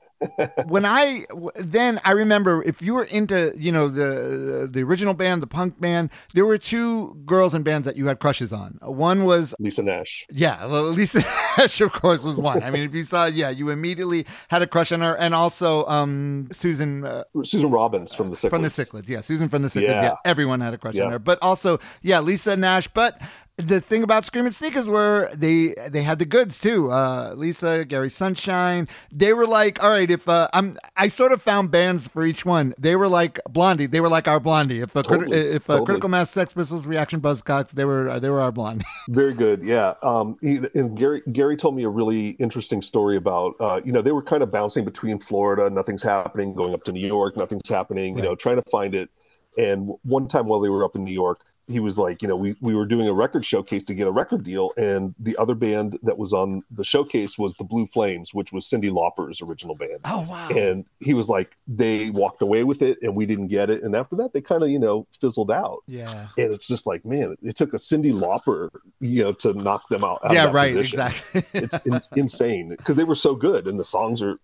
[0.68, 5.42] when I then I remember if you were into you know the the original band
[5.42, 9.26] the punk band there were two girls in bands that you had crushes on one
[9.26, 10.26] was Lisa Nash.
[10.32, 11.20] yeah well, Lisa
[11.58, 14.68] Nash of course was one I mean if you saw yeah you immediately had a
[14.68, 18.50] crush on her and also um Susan uh, Susan Robbins from the Cichlids.
[18.50, 20.16] from the Cichlids yeah Susan from the Cichlids yeah, Yeah.
[20.26, 23.20] everyone had a crush on her but also yeah Lisa Nash but
[23.58, 26.92] the thing about Screaming Sneakers were they they had the goods too.
[26.92, 31.42] Uh, Lisa, Gary Sunshine, they were like, all right, if uh, I'm, I sort of
[31.42, 32.74] found bands for each one.
[32.78, 33.86] They were like Blondie.
[33.86, 34.82] They were like our Blondie.
[34.82, 35.86] If a Totally, criti- if totally.
[35.86, 38.86] Critical Mass, Sex Pistols, Reaction Buzzcocks, they were uh, they were our Blondie.
[39.10, 39.94] Very good, yeah.
[40.02, 44.02] Um, he- and Gary Gary told me a really interesting story about uh, you know
[44.02, 47.70] they were kind of bouncing between Florida, nothing's happening, going up to New York, nothing's
[47.70, 49.10] happening, you know, trying to find it.
[49.58, 52.36] And one time while they were up in New York, he was like, you know,
[52.36, 55.56] we we were doing a record showcase to get a record deal, and the other
[55.56, 59.76] band that was on the showcase was the Blue Flames, which was Cyndi Lauper's original
[59.76, 60.00] band.
[60.06, 60.50] Oh wow!
[60.50, 63.84] And he was like, they walked away with it, and we didn't get it.
[63.84, 66.28] And after that, they kind of you know fizzled out yeah.
[66.38, 68.70] and it's just like man it took a cyndi lauper
[69.00, 70.76] you know to knock them out, out of Yeah, right.
[70.76, 71.00] position.
[71.00, 71.44] Exactly.
[71.54, 74.38] it's, it's insane because they were so good and the songs are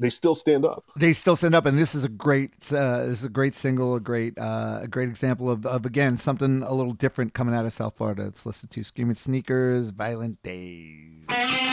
[0.00, 3.18] they still stand up they still stand up, and this is a great, uh, this
[3.18, 6.72] is a great single, a great, uh, a great example of, of again something a
[6.72, 8.26] little different coming out of South Florida.
[8.26, 11.69] It's listed to Screaming Sneakers, Violent Days.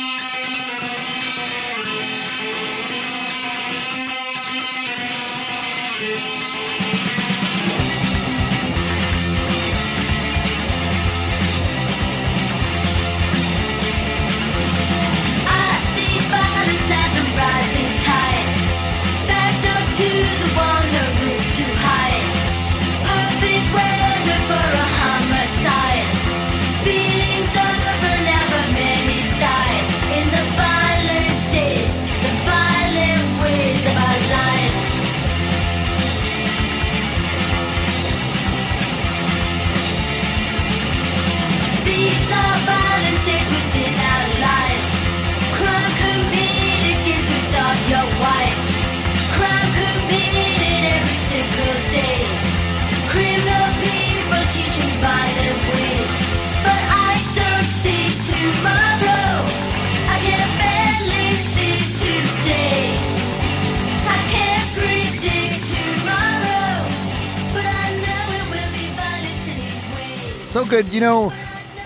[70.58, 71.30] So good, you know.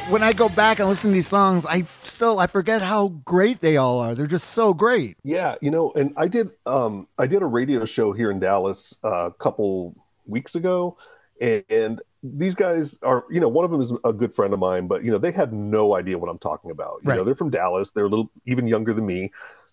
[0.07, 3.59] When I go back and listen to these songs, I still I forget how great
[3.59, 4.15] they all are.
[4.15, 5.17] They're just so great.
[5.25, 8.97] yeah you know and i did um i did a radio show here in dallas
[9.03, 9.93] uh, a couple
[10.25, 10.97] weeks ago
[11.41, 14.59] and, and these guys are you know one of them is a good friend of
[14.59, 17.35] mine but you know they had no idea what i'm talking about you know they're
[17.35, 19.29] from dallas they're a little even younger than me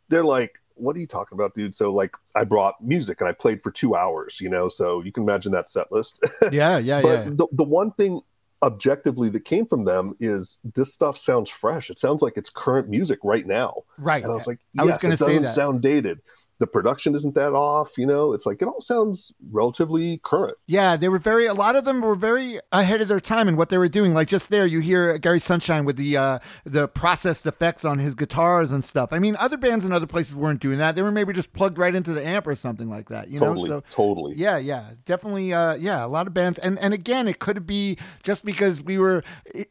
[0.08, 3.32] they're like what are you talking about dude so like i brought music and i
[3.32, 7.00] played for two hours you know so you can imagine that set list Yeah, yeah,
[7.00, 7.24] but yeah.
[7.30, 8.20] the, the one thing
[8.62, 12.88] objectively that came from them is this stuff sounds fresh it sounds like it's current
[12.88, 14.22] music right now Right.
[14.22, 15.54] and i was like I was gonna it say doesn't that.
[15.54, 16.20] sound dated
[16.58, 17.96] the production isn't that off.
[17.96, 20.56] You know, it's like it all sounds relatively current.
[20.66, 21.46] Yeah, they were very.
[21.46, 24.14] A lot of them were very ahead of their time in what they were doing.
[24.14, 28.14] Like just there, you hear Gary Sunshine with the uh, the processed effects on his
[28.14, 29.12] guitars and stuff.
[29.12, 30.96] I mean, other bands in other places weren't doing that.
[30.96, 33.28] They were maybe just plugged right into the amp or something like that.
[33.28, 34.34] You totally, know, so totally.
[34.36, 35.52] yeah, yeah, definitely.
[35.52, 38.98] Uh, yeah, a lot of bands, and and again, it could be just because we
[38.98, 39.22] were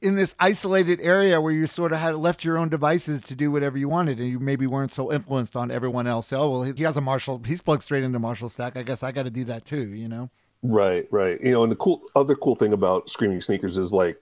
[0.02, 3.52] in this isolated area where you sort of had left your own devices to do
[3.52, 6.32] whatever you wanted, and you maybe weren't so influenced on everyone else.
[6.32, 7.41] Oh well, he has a Marshall.
[7.45, 8.77] He's plugged straight into Marshall stack.
[8.77, 9.87] I guess I got to do that too.
[9.87, 10.29] You know.
[10.61, 11.41] Right, right.
[11.41, 14.17] You know, and the cool other cool thing about Screaming Sneakers is like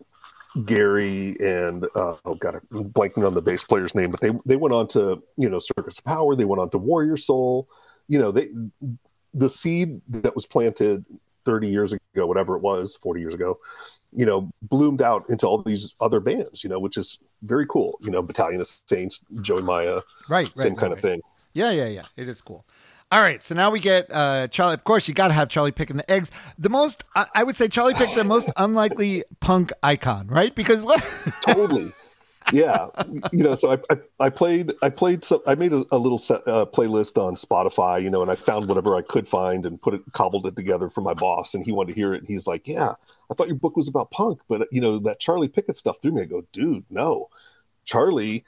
[0.66, 4.56] Gary and uh, oh god, I'm blanking on the bass player's name, but they they
[4.56, 6.34] went on to you know Circus of Power.
[6.36, 7.68] They went on to Warrior Soul.
[8.08, 8.50] You know, they
[9.34, 11.04] the seed that was planted
[11.44, 13.60] 30 years ago, whatever it was, 40 years ago,
[14.16, 16.64] you know, bloomed out into all these other bands.
[16.64, 18.00] You know, which is very cool.
[18.02, 20.98] You know, Battalion of Saints, Joey Maya, Right, same right, kind right.
[20.98, 21.22] of thing.
[21.56, 22.04] Yeah, yeah, yeah.
[22.18, 22.66] It is cool.
[23.12, 24.74] All right, so now we get uh, Charlie.
[24.74, 26.32] Of course, you got to have Charlie Pickett the eggs.
[26.60, 30.54] The most, I, I would say, Charlie Pickett the most unlikely punk icon, right?
[30.54, 31.02] Because what?
[31.42, 31.92] totally
[32.54, 32.88] yeah
[33.32, 36.20] you know so I, I i played i played some i made a, a little
[36.20, 39.82] set, uh, playlist on spotify you know and i found whatever i could find and
[39.82, 42.28] put it cobbled it together for my boss and he wanted to hear it and
[42.28, 42.94] he's like yeah
[43.32, 46.12] i thought your book was about punk but you know that charlie pickett stuff threw
[46.12, 47.28] me i go dude no
[47.84, 48.46] charlie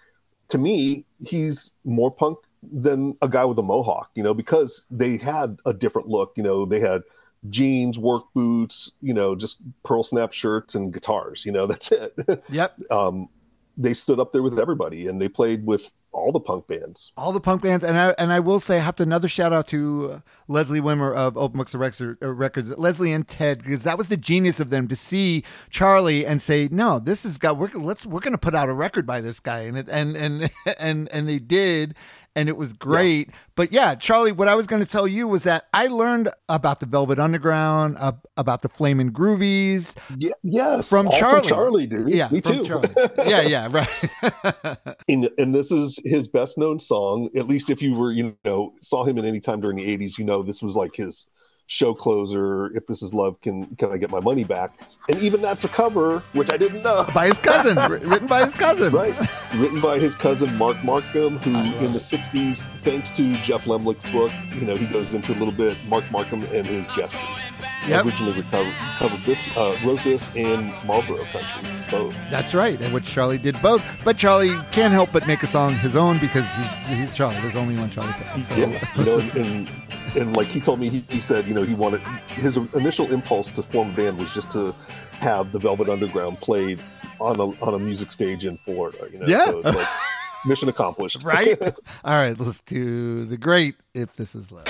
[0.48, 5.18] to me he's more punk than a guy with a mohawk you know because they
[5.18, 7.02] had a different look you know they had
[7.50, 12.14] jeans work boots you know just pearl snap shirts and guitars you know that's it
[12.50, 13.30] yep, um,
[13.78, 17.14] they stood up there with everybody and they played with all the punk bands.
[17.16, 19.54] all the punk bands, and I and I will say, I have to another shout
[19.54, 23.60] out to uh, Leslie Wimmer of Open Books of Records, uh, Records, Leslie and Ted,
[23.60, 27.38] because that was the genius of them to see Charlie and say, no, this has
[27.38, 30.16] got we're let's we're gonna put out a record by this guy, and it and
[30.16, 31.96] and and and they did.
[32.38, 34.32] And it was great, but yeah, Charlie.
[34.32, 37.98] What I was going to tell you was that I learned about the Velvet Underground,
[38.00, 41.48] uh, about the Flamin' Groovies, Yeah, yes, From Charlie.
[41.48, 42.10] Charlie, dude.
[42.10, 42.64] yeah, me from too.
[42.64, 42.90] Charlie.
[43.26, 44.78] yeah, yeah, right.
[45.10, 47.30] and, and this is his best known song.
[47.36, 50.20] At least if you were, you know, saw him at any time during the '80s,
[50.20, 51.26] you know this was like his
[51.68, 52.76] show closer.
[52.76, 54.80] If this is love, can can I get my money back?
[55.10, 57.06] And even that's a cover, which I didn't know.
[57.14, 57.78] by his cousin,
[58.10, 58.94] written by his cousin.
[58.94, 59.16] Right,
[59.56, 61.52] written by his cousin Mark Markham, who
[61.86, 65.54] in the '60s, thanks to Jeff Lemlich's book, you know, he goes into a little
[65.54, 67.44] bit Mark Markham and his jesters.
[67.88, 68.06] Yep.
[68.06, 72.16] Originally recovered, covered this, uh, wrote this in Marlboro Country, both.
[72.30, 74.04] That's right, and which Charlie did both.
[74.04, 77.40] But Charlie can't help but make a song his own because he's, he's Charlie.
[77.40, 78.12] There's only one Charlie.
[78.44, 79.70] So Yeah, you know, and
[80.16, 83.50] and like he told me, he, he said, you know, he wanted his initial impulse
[83.52, 84.74] to form a band was just to
[85.20, 86.80] have the Velvet Underground played
[87.20, 88.98] on a on a music stage in Florida.
[89.12, 89.46] You know, Yeah.
[89.46, 89.88] so it's like
[90.46, 91.60] mission accomplished, right?
[92.06, 94.66] All right, let's do the great "If This Is Love."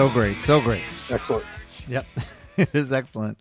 [0.00, 0.82] So great, so great.
[1.10, 1.44] Excellent.
[1.86, 2.06] Yep,
[2.56, 3.36] it is excellent.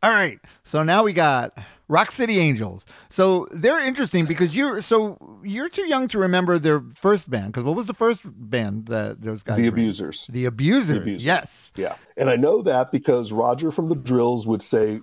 [0.00, 2.86] All right, so now we got Rock City Angels.
[3.08, 7.46] So they're interesting because you're so you're too young to remember their first band.
[7.46, 9.56] Because what was the first band that those guys?
[9.56, 9.66] The?
[9.66, 10.28] Abusers.
[10.28, 10.98] The Abusers.
[10.98, 11.24] Abusers.
[11.24, 11.72] Yes.
[11.74, 15.00] Yeah, and I know that because Roger from the Drills would say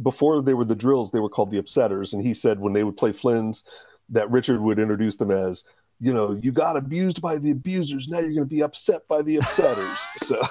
[0.00, 2.84] before they were the Drills, they were called the Upsetters, and he said when they
[2.84, 3.64] would play Flynn's,
[4.10, 5.64] that Richard would introduce them as.
[6.04, 8.08] You know, you got abused by the abusers.
[8.08, 9.96] Now you're going to be upset by the upsetters.
[10.18, 10.42] so,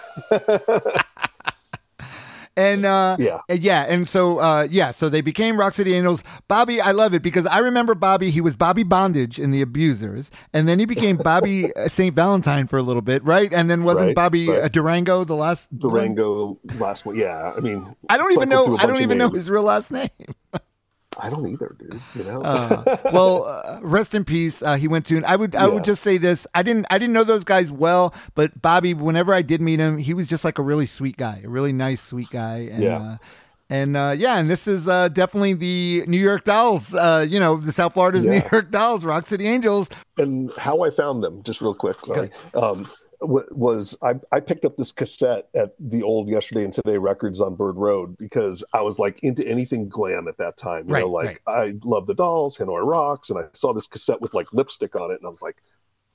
[2.57, 3.39] and uh, Yeah.
[3.49, 6.23] and yeah, and so uh, yeah, so they became Rock City Angels.
[6.47, 8.31] Bobby, I love it because I remember Bobby.
[8.31, 12.67] He was Bobby Bondage in the Abusers, and then he became Bobby uh, Saint Valentine
[12.67, 13.54] for a little bit, right?
[13.54, 14.63] And then wasn't Right, Bobby right.
[14.63, 15.69] uh, Durango the last?
[15.71, 15.79] one?
[15.91, 17.17] Durango last one.
[17.17, 18.77] Yeah, I mean, I don't even know.
[18.77, 20.08] I don't even know his real last name.
[21.17, 21.99] I don't either, dude.
[22.15, 24.63] You know, Uh, well, uh, rest in peace.
[24.63, 25.21] Uh, he went to.
[25.25, 25.55] I would.
[25.55, 26.47] I would just say this.
[26.55, 26.85] I didn't.
[26.89, 28.93] I didn't know those guys well, but Bobby.
[28.93, 31.73] Whenever I did meet him, he was just like a really sweet guy, a really
[31.73, 32.69] nice, sweet guy.
[32.71, 32.97] And, Yeah.
[32.97, 33.17] Uh,
[33.69, 36.93] and uh, yeah, and this is uh, definitely the New York Dolls.
[36.93, 39.89] Uh, you know, the South Florida's New York Dolls, Rock City Angels.
[40.17, 41.95] and how I found them, just real quick,
[42.53, 42.85] um,
[43.22, 47.56] was I, I picked up this cassette at the old Yesterday and Today Records on
[47.56, 50.88] Bird Road because I was like into anything glam at that time.
[50.88, 54.22] You Right, know, like I love the Dolls, Hanoi Rocks, and I saw this cassette
[54.22, 55.58] with like lipstick on it, and I was like,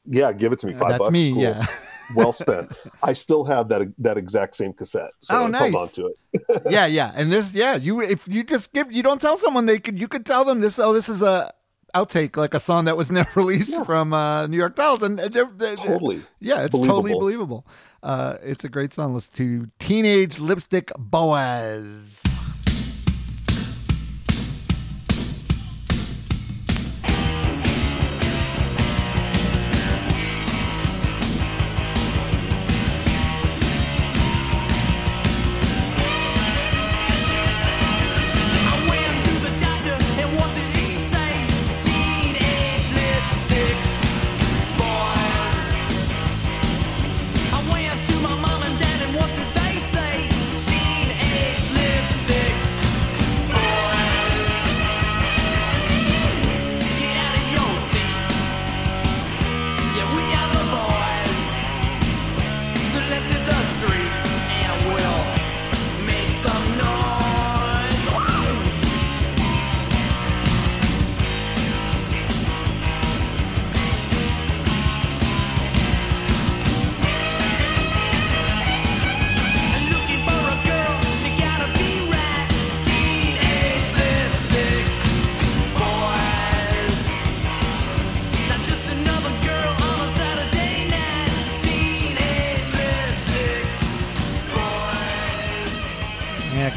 [0.05, 1.33] "Yeah, give it to me, Uh, five that's bucks, me.
[1.33, 1.43] cool.
[1.43, 1.67] Yeah.
[2.17, 5.61] well spent." I still have that that exact same cassette, so Oh, I nice.
[5.73, 6.63] held on to it.
[6.69, 9.79] yeah, yeah, and this, yeah, you if you just give, you don't tell someone they
[9.79, 10.79] could, you could tell them this.
[10.79, 11.53] Oh, this is a
[11.97, 15.51] outtake, like a song that was never released from uh, New York Dolls, and they're,
[15.57, 16.22] they're, Totally.
[16.40, 17.20] yeah, it's totally Believable.
[17.20, 17.66] believable.
[18.03, 19.14] Uh, it's a great song.
[19.14, 22.22] Listen to Teenage Lipstick Boys.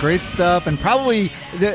[0.09, 1.29] Great stuff, and probably,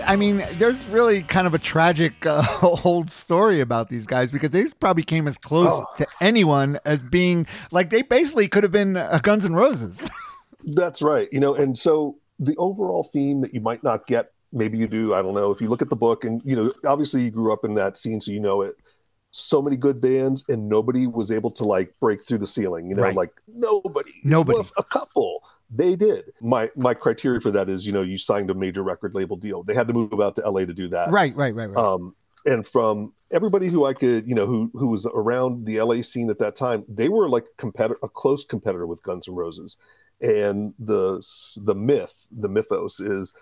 [0.09, 2.43] I mean, there's really kind of a tragic uh,
[2.85, 5.87] old story about these guys because they probably came as close Oh.
[5.99, 10.11] to anyone as being like they basically could have been uh, Guns N' Roses.
[10.65, 11.29] That's right.
[11.31, 15.15] You know, and so the overall theme that you might not get, maybe you do,
[15.15, 15.53] I don't know.
[15.53, 17.97] If you look at the book and, you know, obviously you grew up in that
[17.97, 18.75] scene, so you know it.
[19.31, 22.97] So many good bands, and nobody was able to like break through the ceiling, you
[22.97, 23.15] know, Right.
[23.15, 24.11] like nobody.
[24.25, 24.59] Nobody.
[24.59, 25.45] Well, a couple.
[25.77, 26.31] They did.
[26.41, 29.65] My my criteria for that is, you know, you signed a major record label deal.
[29.65, 31.11] They had to move out to LA to do that.
[31.11, 31.77] right, right, right, right.
[31.77, 32.15] Um,
[32.47, 36.31] and from everybody who I could, you know, who who was around the LA scene
[36.31, 39.77] at that time, they were like competitor, a close competitor with Guns N' Roses.
[40.21, 41.21] And the
[41.63, 43.35] the myth, the mythos is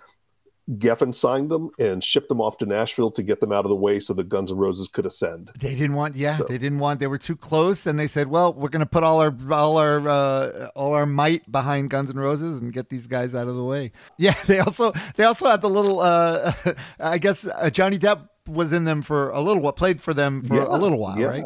[0.71, 3.75] Geffen signed them and shipped them off to Nashville to get them out of the
[3.77, 5.51] way so the Guns N' Roses could ascend.
[5.59, 7.01] They didn't want, yeah, So- they didn't want.
[7.01, 9.77] They were too close, and they said, "Well, we're going to put all our all
[9.79, 13.57] our uh, all our might behind Guns N' Roses and get these guys out of
[13.57, 15.99] the way." Yeah, they also they also had the little.
[16.01, 16.53] Uh,
[17.01, 20.43] I guess uh, Johnny Depp was in them for a little while, played for them
[20.43, 21.45] for a little while, yeah, right?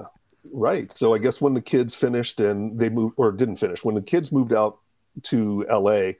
[0.52, 0.92] Right.
[0.92, 4.02] So I guess when the kids finished and they moved or didn't finish, when the
[4.02, 4.78] kids moved out
[5.24, 6.12] to LA,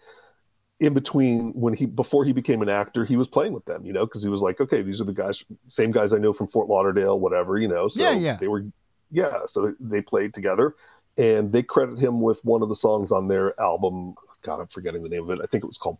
[0.80, 3.92] in between when he before he became an actor, he was playing with them, you
[3.92, 6.48] know, because he was like, okay, these are the guys, same guys I know from
[6.48, 7.88] Fort Lauderdale, whatever, you know.
[7.88, 8.36] So Yeah, yeah.
[8.36, 8.64] they were,
[9.10, 9.38] yeah.
[9.46, 10.74] So they played together,
[11.16, 14.14] and they credit him with one of the songs on their album.
[14.42, 15.40] God, I'm forgetting the name of it.
[15.42, 15.98] I think it was called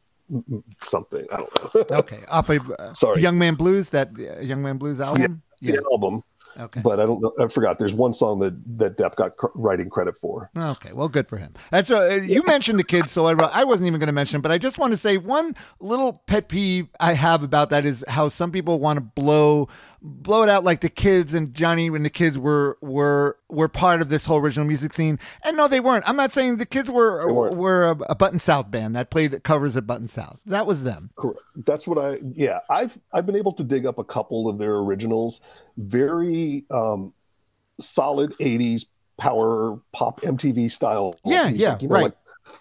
[0.83, 1.27] something.
[1.33, 1.97] I don't know.
[1.99, 3.23] Okay, off of uh, Sorry.
[3.23, 5.43] Young Man Blues, that uh, Young Man Blues album.
[5.63, 6.23] the album,
[6.59, 6.81] Okay.
[6.81, 7.33] but I don't know.
[7.39, 7.79] I forgot.
[7.79, 10.51] There's one song that that Depp got cr- writing credit for.
[10.57, 11.53] Okay, well, good for him.
[11.71, 14.41] That's uh, a, you mentioned the kids, so I, I wasn't even going to mention,
[14.41, 18.05] but I just want to say one little pet peeve I have about that is
[18.09, 19.69] how some people want to blow
[20.03, 24.01] blow it out like the kids and Johnny when the kids were were were part
[24.01, 26.09] of this whole original music scene, and no, they weren't.
[26.09, 29.77] I'm not saying the kids were were a, a Button South band that played covers
[29.77, 30.39] of Button South.
[30.47, 31.11] That was them.
[31.17, 31.41] Correct.
[31.65, 34.77] That's what I yeah, I've I've been able to dig up a couple of their
[34.77, 35.41] originals,
[35.77, 37.13] very um
[37.81, 38.87] solid 80s
[39.19, 41.19] power pop MTV style.
[41.25, 42.05] Yeah, music, yeah, you know, right.
[42.05, 42.17] like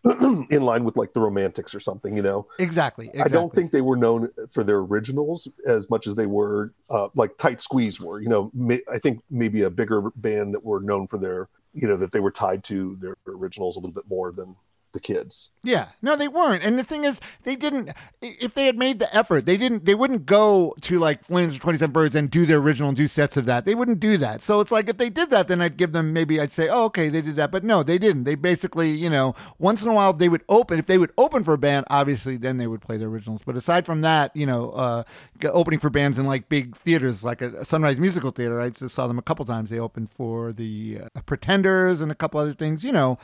[0.49, 2.47] in line with like the Romantics or something, you know.
[2.60, 3.08] Exactly.
[3.08, 3.22] exactly.
[3.22, 7.10] I don't think they were known for their originals as much as they were uh,
[7.16, 8.20] like Tight Squeeze were.
[8.20, 11.88] You know, may, I think maybe a bigger band that were known for their, you
[11.88, 14.56] know, that they were tied to their originals a little bit more than
[14.96, 15.52] the kids.
[15.62, 16.64] Yeah, no, they weren't.
[16.64, 17.91] And the thing is, they didn't.
[18.22, 19.86] If they had made the effort, they didn't.
[19.86, 22.98] They wouldn't go to like Flames or Twenty Seven Birds and do their original and
[22.98, 23.66] do sets of that.
[23.66, 24.41] They wouldn't do that.
[24.41, 26.86] So it's like if they did that, then I'd give them maybe I'd say, oh,
[26.86, 27.52] okay, they did that.
[27.52, 28.24] But no, they didn't.
[28.24, 30.80] They basically, you know, once in a while they would open.
[30.80, 33.43] If they would open for a band, obviously, then they would play the originals.
[33.43, 35.04] But aside from that, you know, uh,
[35.46, 39.08] opening for bands in like big theaters, like a Sunrise Musical Theater, I just saw
[39.08, 39.70] them a couple times.
[39.70, 43.18] They opened for the uh, Pretenders and a couple other things, you know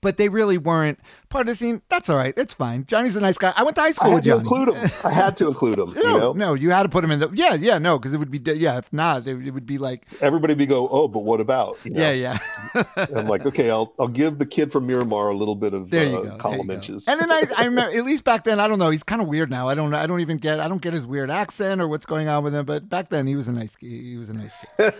[0.00, 0.98] but they really weren't
[1.34, 1.82] part of the scene.
[1.90, 2.32] That's all right.
[2.36, 2.86] It's fine.
[2.86, 3.52] Johnny's a nice guy.
[3.56, 4.40] I went to high I school had with to Johnny.
[4.40, 4.90] include them.
[5.04, 5.92] I had to include him.
[5.92, 7.30] no, you know, no, you had to put him in the.
[7.34, 8.38] Yeah, yeah, no, because it would be.
[8.38, 10.06] Yeah, if not, it, it would be like.
[10.20, 11.76] everybody be go, oh, but what about?
[11.84, 12.00] You know?
[12.00, 12.38] Yeah,
[12.74, 12.84] yeah.
[13.14, 16.06] I'm like, okay, I'll I'll give the kid from Miramar a little bit of There
[16.06, 16.28] you uh, go.
[16.28, 16.74] there column go.
[16.74, 17.08] inches.
[17.08, 18.60] And then I, I remember at least back then.
[18.60, 18.90] I don't know.
[18.90, 19.68] He's kind of weird now.
[19.68, 19.90] I don't.
[19.90, 19.98] know.
[19.98, 20.60] I don't even get.
[20.60, 22.64] I don't get his weird accent or what's going on with him.
[22.64, 23.76] But back then he was a nice.
[23.80, 24.94] He was a nice kid.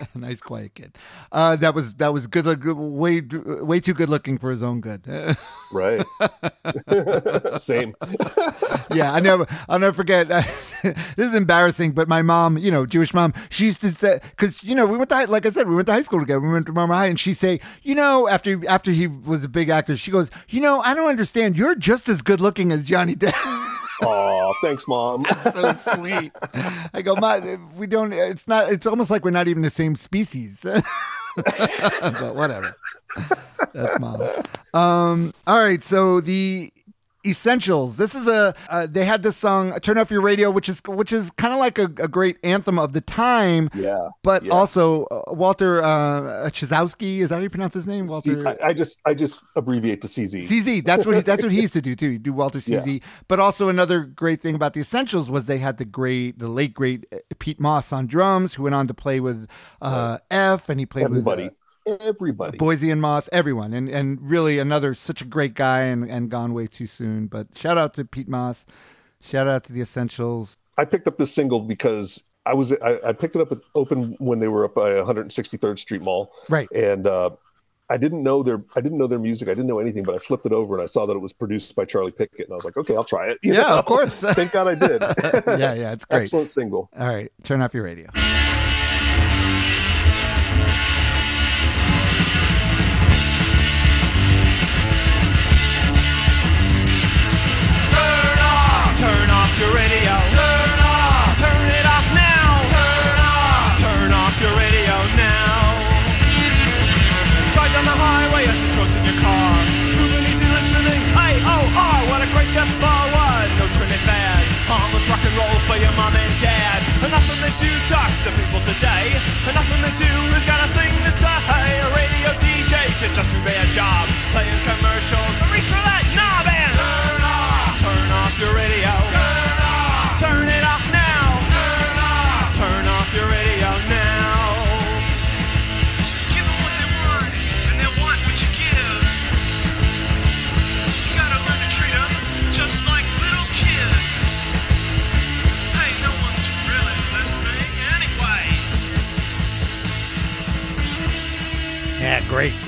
[0.14, 0.96] nice, quiet kid.
[1.30, 2.46] Uh, that was that was good.
[2.64, 5.06] Way way too good looking for his own good.
[5.72, 6.04] Right.
[7.60, 7.94] Same.
[8.92, 10.28] yeah, I never, I'll never forget.
[10.82, 14.64] this is embarrassing, but my mom, you know, Jewish mom, she used to say, because
[14.64, 16.40] you know, we went to, high- like I said, we went to high school together.
[16.40, 19.48] We went to Miramar High, and she say, you know, after after he was a
[19.48, 21.56] big actor, she goes, you know, I don't understand.
[21.56, 23.34] You're just as good looking as Johnny Depp.
[24.02, 25.24] Oh, thanks, mom.
[25.26, 26.32] so sweet.
[26.94, 27.38] I go, Ma,
[27.76, 28.12] we don't.
[28.12, 28.72] It's not.
[28.72, 30.66] It's almost like we're not even the same species.
[32.00, 32.74] but whatever.
[33.72, 34.30] That's mom's.
[34.74, 35.34] Um.
[35.46, 35.82] All right.
[35.82, 36.70] So the
[37.26, 37.96] essentials.
[37.96, 38.54] This is a.
[38.68, 41.60] Uh, they had this song "Turn Off Your Radio," which is which is kind of
[41.60, 43.70] like a, a great anthem of the time.
[43.74, 44.08] Yeah.
[44.22, 44.52] But yeah.
[44.52, 47.18] also uh, Walter uh, Chizowski.
[47.18, 48.06] Is that how you pronounce his name?
[48.06, 48.46] Walter.
[48.46, 50.40] I, I just I just abbreviate to CZ.
[50.40, 50.84] CZ.
[50.84, 52.10] That's what he, that's what he used to do too.
[52.10, 53.02] He'd do Walter CZ.
[53.28, 56.74] But also another great thing about the Essentials was they had the great, the late
[56.74, 59.48] great uh, Pete Moss on drums, who went on to play with
[59.82, 61.44] uh, F, and he played Everybody.
[61.44, 61.52] with
[62.00, 62.58] Everybody.
[62.58, 66.52] Boise and Moss, everyone, and and really another such a great guy and and gone
[66.54, 67.26] way too soon.
[67.26, 68.66] But shout out to Pete Moss.
[69.22, 70.56] Shout out to the Essentials.
[70.78, 74.14] I picked up this single because I was I, I picked it up at open
[74.18, 76.68] when they were up by 163rd Street Mall, Right.
[76.72, 77.30] and uh,
[77.90, 79.48] I didn't know their I didn't know their music.
[79.48, 81.32] I didn't know anything, but I flipped it over and I saw that it was
[81.34, 83.38] produced by Charlie Pickett, and I was like, okay, I'll try it.
[83.42, 83.78] You Yeah, know?
[83.78, 84.20] of course.
[84.22, 85.02] Thank God I did.
[85.60, 86.22] yeah, yeah, it's great.
[86.22, 86.88] Excellent single.
[86.98, 88.08] All right, turn off your radio.
[99.60, 99.99] Turn off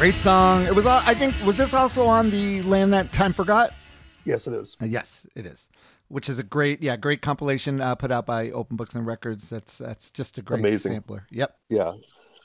[0.02, 0.64] great, song.
[0.66, 0.84] It was.
[0.84, 3.72] all- I think was this also on the Land That Time Forgot.
[4.24, 4.76] Yes, it is.
[4.82, 5.68] Uh, yes, it is.
[6.08, 9.48] Which is a great, yeah, great compilation uh, put out by Open Books and Records.
[9.48, 10.90] That's that's just a great Amazing.
[10.94, 11.28] sampler.
[11.30, 11.56] Yep.
[11.68, 11.92] Yeah,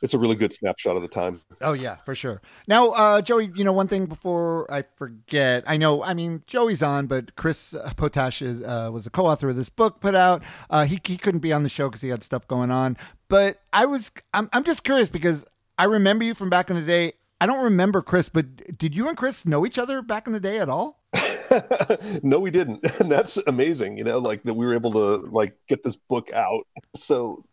[0.04, 1.42] it's a really good snapshot of the time.
[1.60, 2.44] Oh yeah, for sure.
[2.68, 5.64] Now, uh, Joey, you know one thing before I forget.
[5.66, 9.56] I know, I mean, Joey's on, but Chris Potash is uh, was the co-author of
[9.56, 10.44] this book put out.
[10.70, 12.98] Uh, he he couldn't be on the show because he had stuff going on.
[13.30, 15.44] But I was, I'm I'm just curious because
[15.80, 17.14] I remember you from back in the day.
[17.40, 20.40] I don't remember Chris, but did you and Chris know each other back in the
[20.40, 21.04] day at all?
[22.24, 22.86] no, we didn't.
[23.00, 26.32] And that's amazing, you know, like that we were able to like get this book
[26.34, 26.66] out.
[26.96, 27.46] So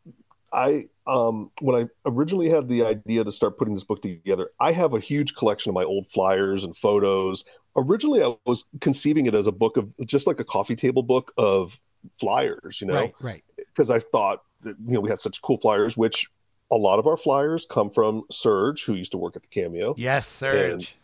[0.52, 4.72] I um when I originally had the idea to start putting this book together, I
[4.72, 7.44] have a huge collection of my old flyers and photos.
[7.76, 11.32] Originally I was conceiving it as a book of just like a coffee table book
[11.36, 11.78] of
[12.18, 13.44] flyers, you know, Right, right.
[13.56, 16.30] because I thought that you know we had such cool flyers, which
[16.70, 19.94] a lot of our flyers come from Serge, who used to work at the Cameo.
[19.96, 20.96] Yes, Serge.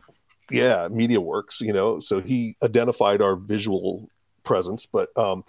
[0.51, 4.09] yeah media works you know so he identified our visual
[4.43, 4.85] presence.
[4.87, 5.45] But um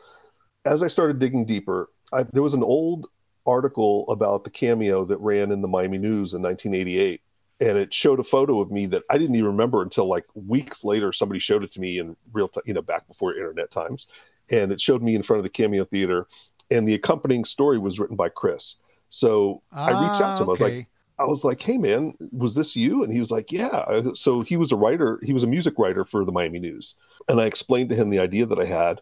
[0.66, 3.08] as i started digging deeper I, there was an old
[3.46, 7.22] article about the cameo that ran in the miami news in 1988
[7.60, 10.84] and it showed a photo of me that i didn't even remember until like weeks
[10.84, 14.08] later somebody showed it to me in real time you know back before internet times.
[14.52, 16.28] And it showed me in front of the cameo theater
[16.70, 18.76] and the accompanying story was written by chris
[19.12, 20.88] so i reached out to ah, him i was like.
[21.22, 24.58] I was like, "Hey, man, was this you?" And he was like, "Yeah." So he
[24.58, 25.20] was a writer.
[25.22, 26.96] He was a music writer for the Miami News,
[27.30, 29.02] and I explained to him the idea that I had,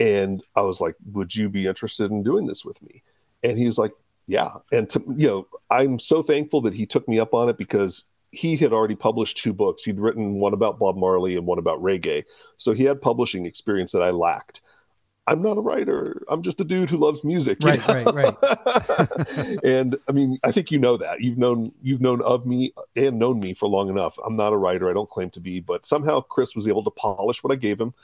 [0.00, 3.02] and I was like, "Would you be interested in doing this with me?"
[3.44, 3.92] And he was like,
[4.26, 7.56] "Yeah." And to you know, I'm so thankful that he took me up on it
[7.56, 9.84] because he had already published two books.
[9.84, 12.24] He'd written one about Bob Marley and one about reggae,
[12.56, 14.60] so he had publishing experience that I lacked.
[15.30, 16.24] I'm not a writer.
[16.28, 17.58] I'm just a dude who loves music.
[17.62, 18.12] Right, know?
[18.12, 19.64] right, right.
[19.64, 21.20] and I mean, I think you know that.
[21.20, 24.18] You've known you've known of me and known me for long enough.
[24.26, 24.90] I'm not a writer.
[24.90, 27.80] I don't claim to be, but somehow Chris was able to polish what I gave
[27.80, 27.94] him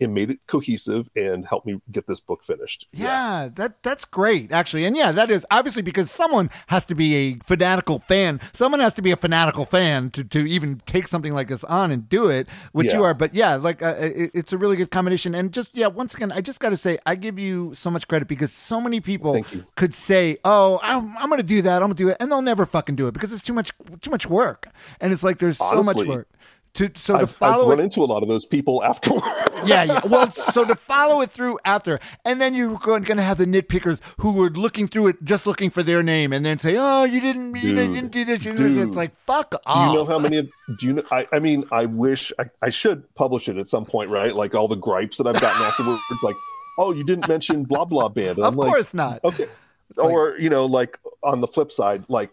[0.00, 2.86] and made it cohesive and helped me get this book finished.
[2.92, 4.84] Yeah, that that's great actually.
[4.84, 8.40] And yeah, that is obviously because someone has to be a fanatical fan.
[8.52, 11.90] Someone has to be a fanatical fan to, to even take something like this on
[11.90, 13.14] and do it, which you are.
[13.14, 15.34] But yeah, like uh, it, it's a really good combination.
[15.34, 18.06] And just yeah, once again, I just got to say I give you so much
[18.08, 19.34] credit because so many people
[19.76, 21.82] could say, "Oh, I'm, I'm going to do that.
[21.82, 23.72] I'm going to do it," and they'll never fucking do it because it's too much
[24.00, 24.68] too much work.
[25.00, 26.28] And it's like there's so much work.
[26.74, 29.22] To, so to I've, I've run it, into a lot of those people afterward.
[29.64, 30.00] yeah, yeah.
[30.08, 34.00] Well, so to follow it through after, and then you're going to have the nitpickers
[34.20, 37.20] who were looking through it, just looking for their name, and then say, "Oh, you
[37.20, 38.88] didn't, you Dude, didn't do this." You didn't do this." dude.
[38.88, 39.74] It's like fuck off.
[39.74, 40.36] Do you know how many?
[40.38, 41.02] of- Do you know?
[41.10, 44.34] I, I mean, I wish I, I should publish it at some point, right?
[44.34, 46.36] Like all the gripes that I've gotten afterwards, like,
[46.78, 48.38] oh, you didn't mention blah blah band.
[48.38, 49.24] And of I'm like, course not.
[49.24, 49.46] okay.
[49.96, 52.30] like- or you know, like on the flip side, like,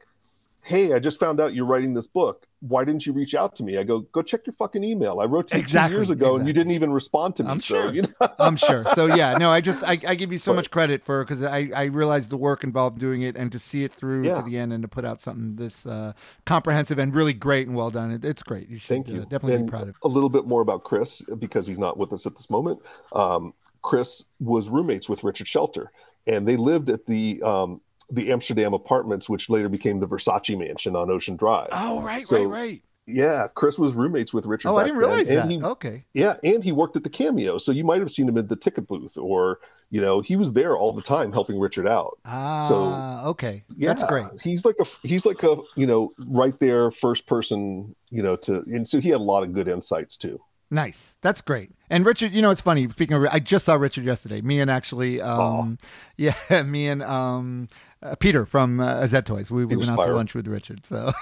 [0.62, 2.46] hey, I just found out you're writing this book.
[2.68, 3.78] Why didn't you reach out to me?
[3.78, 5.20] I go, go check your fucking email.
[5.20, 7.50] I wrote to you Exactly, two years ago, and you didn't even respond to me.
[7.52, 7.94] I'm so, sure.
[7.94, 8.86] You know, I'm sure.
[8.94, 11.44] So yeah, no, I just I, I give you so But- much credit for because
[11.44, 14.36] I I realized the work involved doing it and to see it through Yeah.
[14.36, 16.14] to the end and to put out something this uh,
[16.46, 18.12] comprehensive and really great and well done.
[18.12, 18.70] It, it's great.
[18.70, 19.20] You should Thank uh, you.
[19.22, 19.90] definitely and be proud of.
[19.90, 19.96] it.
[20.04, 22.80] a little bit more about Chris because he's not with us at this moment.
[23.14, 25.92] Um, Chris was roommates with Richard Shelter,
[26.26, 27.82] and they lived at the um,
[28.12, 31.70] the Amsterdam apartments, which later became the Versace Mansion on Ocean Drive.
[31.72, 32.82] Oh right, So, right, right.
[33.08, 34.70] Yeah, Chris was roommates with Richard.
[34.70, 35.52] Oh, I didn't realize and that.
[35.52, 36.06] he- okay.
[36.16, 38.56] yeah, and he worked at the Cameo, so you might have seen him in the
[38.56, 39.60] ticket booth, or
[39.92, 42.18] you know, he was there all the time helping Richard out.
[42.26, 43.64] Ah, so okay.
[43.76, 44.26] Yeah, That's great.
[44.42, 48.64] He's like a he's like a you know right there first person you know to
[48.66, 50.40] and so he had a lot of good insights too.
[50.72, 51.16] Nice.
[51.22, 51.70] That's great.
[51.92, 52.90] And Richard, you know, it's funny.
[52.90, 54.42] Speaking of, I just saw Richard yesterday.
[54.42, 55.78] Me and actually, um,
[56.18, 56.34] yeah,
[56.66, 57.70] me and um,
[58.06, 59.52] uh, Peter from uh, Z Toyz.
[59.52, 60.86] We, we went out to lunch with Richard.
[60.86, 61.12] So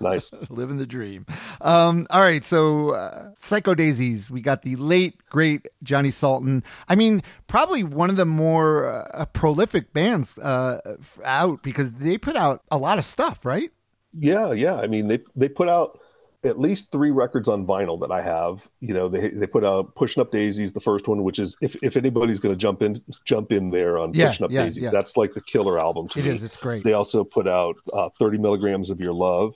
[0.00, 0.32] Nice.
[0.50, 1.26] living the dream.
[1.60, 2.44] Um, all right.
[2.44, 4.30] So uh, Psycho Daisies.
[4.30, 6.64] We got the late great Johnny Salton.
[6.88, 10.80] I mean, probably one of the more uh, prolific bands uh,
[11.24, 13.70] out because they put out a lot of stuff, right?
[14.18, 14.76] Yeah, yeah.
[14.76, 16.00] I mean, they they put out
[16.46, 18.68] at least three records on vinyl that I have.
[18.80, 21.76] You know, they they put out "Pushing Up Daisies," the first one, which is if
[21.82, 24.84] if anybody's going to jump in, jump in there on Yeah, "Pushing Up yeah, Daisies."
[24.84, 24.90] yeah.
[24.90, 26.30] That's like the killer album to It me.
[26.30, 26.42] is.
[26.42, 26.84] It's great.
[26.84, 29.54] They also put out uh, "30 Milligrams of Your Love,"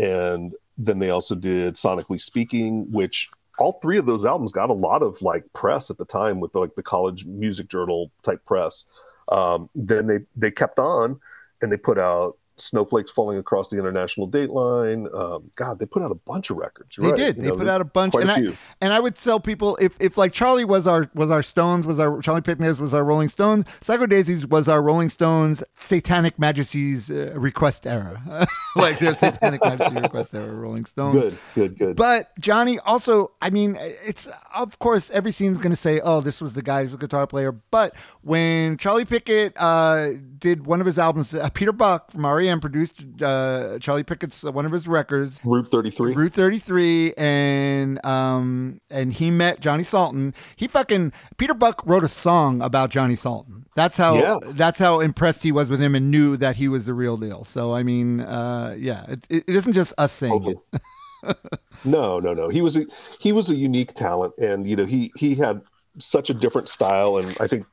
[0.00, 3.28] and then they also did "Sonically Speaking," which
[3.58, 6.54] all three of those albums got a lot of like press at the time with
[6.54, 8.84] like the college music journal type press.
[9.32, 11.18] Um, then they they kept on
[11.60, 16.10] and they put out snowflakes falling across the international dateline um, god they put out
[16.10, 17.16] a bunch of records You're They right.
[17.34, 17.36] did.
[17.36, 19.76] You They know, put out a bunch, and a I and I would tell people
[19.80, 23.04] if if like Charlie was our was our Stones was our Charlie Pickett was our
[23.04, 28.20] Rolling Stones, Psycho Daisies was our Rolling Stones Satanic Majesty's uh, request era,
[28.76, 31.24] like their Satanic Majesty request era, Rolling Stones.
[31.24, 35.76] good good good But Johnny also, I mean, it's of course every scene's going to
[35.76, 40.10] say, "Oh, this was the guy who's a guitar player." But when Charlie Pickett uh,
[40.38, 44.50] did one of his albums, uh, Peter Buck from REM produced uh, Charlie Pickett's uh,
[44.52, 50.34] one of his records, route 33 Route 33 and um and he met Johnny Salton.
[50.56, 53.66] He fucking Peter Buck wrote a song about Johnny Salton.
[53.76, 54.38] That's how Yeah.
[54.54, 57.44] that's how impressed he was with him and knew that he was the real deal.
[57.44, 60.56] So I mean, uh yeah, it, it isn't just us saying Totally.
[60.72, 61.36] it.
[61.84, 62.48] No, no, no.
[62.48, 62.86] He was a
[63.20, 65.60] he was a unique talent, and you know he he had
[65.98, 67.18] such a different style.
[67.18, 67.66] And I think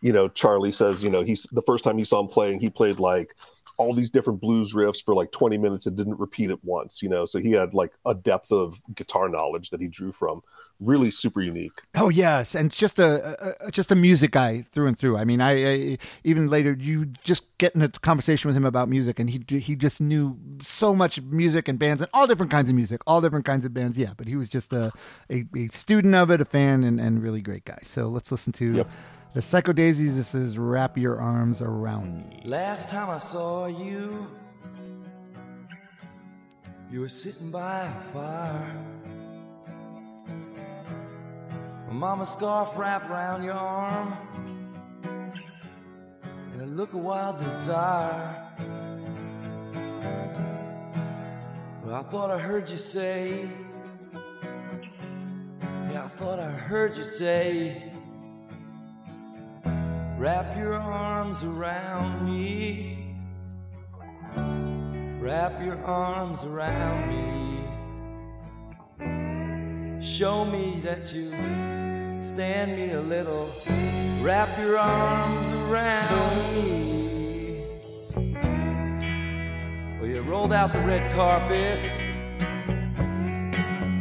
[0.00, 2.68] you know Charlie says you know he's the first time he saw him playing, he
[2.68, 3.34] played like
[3.76, 7.02] all these different blues riffs for like 20 minutes and didn't repeat it once.
[7.02, 10.42] You know, so he had like a depth of guitar knowledge that he drew from.
[10.80, 11.80] Really super unique.
[11.94, 15.16] Oh yes, and just a, a just a music guy through and through.
[15.16, 18.88] I mean, I, I even later you just get in a conversation with him about
[18.88, 22.68] music, and he he just knew so much music and bands and all different kinds
[22.68, 23.96] of music, all different kinds of bands.
[23.96, 24.90] Yeah, but he was just a
[25.30, 27.78] a, a student of it, a fan, and and really great guy.
[27.84, 28.90] So let's listen to Yep.
[29.34, 30.16] The Psycho Daisies.
[30.16, 34.28] This is "Wrap Your Arms Around Me." Last time I saw you,
[36.88, 38.76] you were sitting by a fire.
[41.90, 44.14] A mama scarf wrapped around your arm,
[45.02, 48.40] and a look of wild desire.
[51.84, 53.48] Well, I thought I heard you say.
[55.90, 57.90] Yeah, I thought I heard you say.
[60.24, 63.14] Wrap your arms around me.
[65.20, 67.60] Wrap your arms around me.
[70.00, 71.30] Show me that you
[72.24, 73.50] stand me a little.
[74.22, 77.60] Wrap your arms around me.
[80.00, 81.84] Well, you rolled out the red carpet.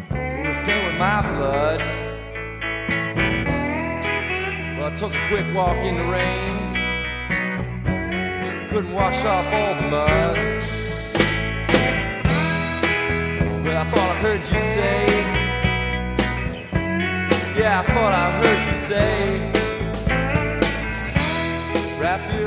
[0.09, 2.02] You were stained with my blood.
[4.83, 6.73] Well, I took a quick walk in the rain.
[8.67, 10.35] Couldn't wash off all the mud.
[13.63, 15.05] But I thought I heard you say.
[17.57, 19.51] Yeah, I thought I heard you say.
[21.97, 22.42] Wrap your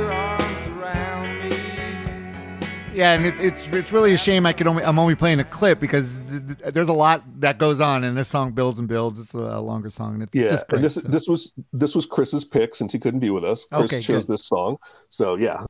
[2.97, 5.45] Yeah, and it, it's it's really a shame I could only I'm only playing a
[5.45, 8.89] clip because th- th- there's a lot that goes on, and this song builds and
[8.89, 9.19] builds.
[9.19, 10.77] It's a, longer song, and it's Yeah, just great.
[10.79, 11.01] and this so.
[11.03, 13.67] this was this was Chris's pick since he couldn't be with us.
[13.71, 14.33] Chris Okay, chose good.
[14.35, 14.79] this song,
[15.11, 15.65] so yeah.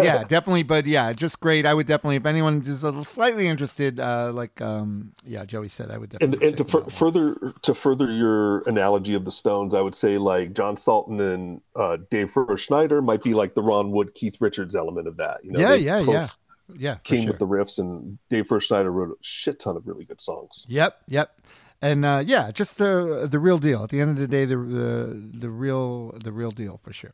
[0.00, 0.64] yeah, definitely.
[0.64, 1.64] But yeah, just great.
[1.64, 5.68] I would definitely, if anyone is a little slightly interested, uh, like um, yeah, Joey
[5.68, 6.48] said, I would definitely.
[6.48, 6.92] and to them out.
[6.92, 11.60] further to further your analogy of the Stones, I would say like John Salton and
[11.76, 15.44] uh, Dave Schneider might be like the Ron Wood Keith Richards element of that.
[15.44, 16.28] You know, yeah, yeah, both yeah,
[16.76, 16.96] yeah.
[17.04, 17.30] Came sure.
[17.32, 20.64] with the riffs, and Dave Fro Schneider wrote a shit ton of really good songs.
[20.68, 21.40] Yep, yep.
[21.82, 23.84] And uh, yeah, just the the real deal.
[23.84, 27.12] At the end of the day, the the the real the real deal for sure.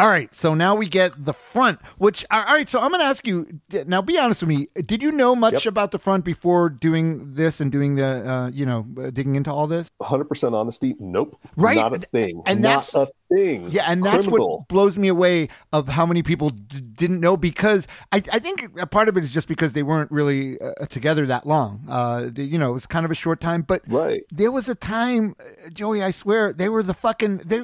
[0.00, 1.78] All right, so now we get the front.
[1.98, 3.46] Which all right, so I'm going to ask you
[3.86, 4.00] now.
[4.00, 4.68] Be honest with me.
[4.74, 5.72] Did you know much Yep.
[5.72, 9.66] about the front before doing this and doing the uh, you know digging into all
[9.66, 9.90] this?
[10.00, 13.68] 100% honesty, nope, Right, not a thing, and not that's- a thing.
[13.70, 14.58] Yeah, and that's Criminal.
[14.58, 18.78] what blows me away of how many people d- didn't know because I, I think
[18.80, 21.82] a part of it is just because they weren't really uh, together that long.
[21.88, 24.22] Uh, the- you know, it was kind of a short time, but right.
[24.30, 27.62] there was a time, uh, Joey, I swear, they were the fucking they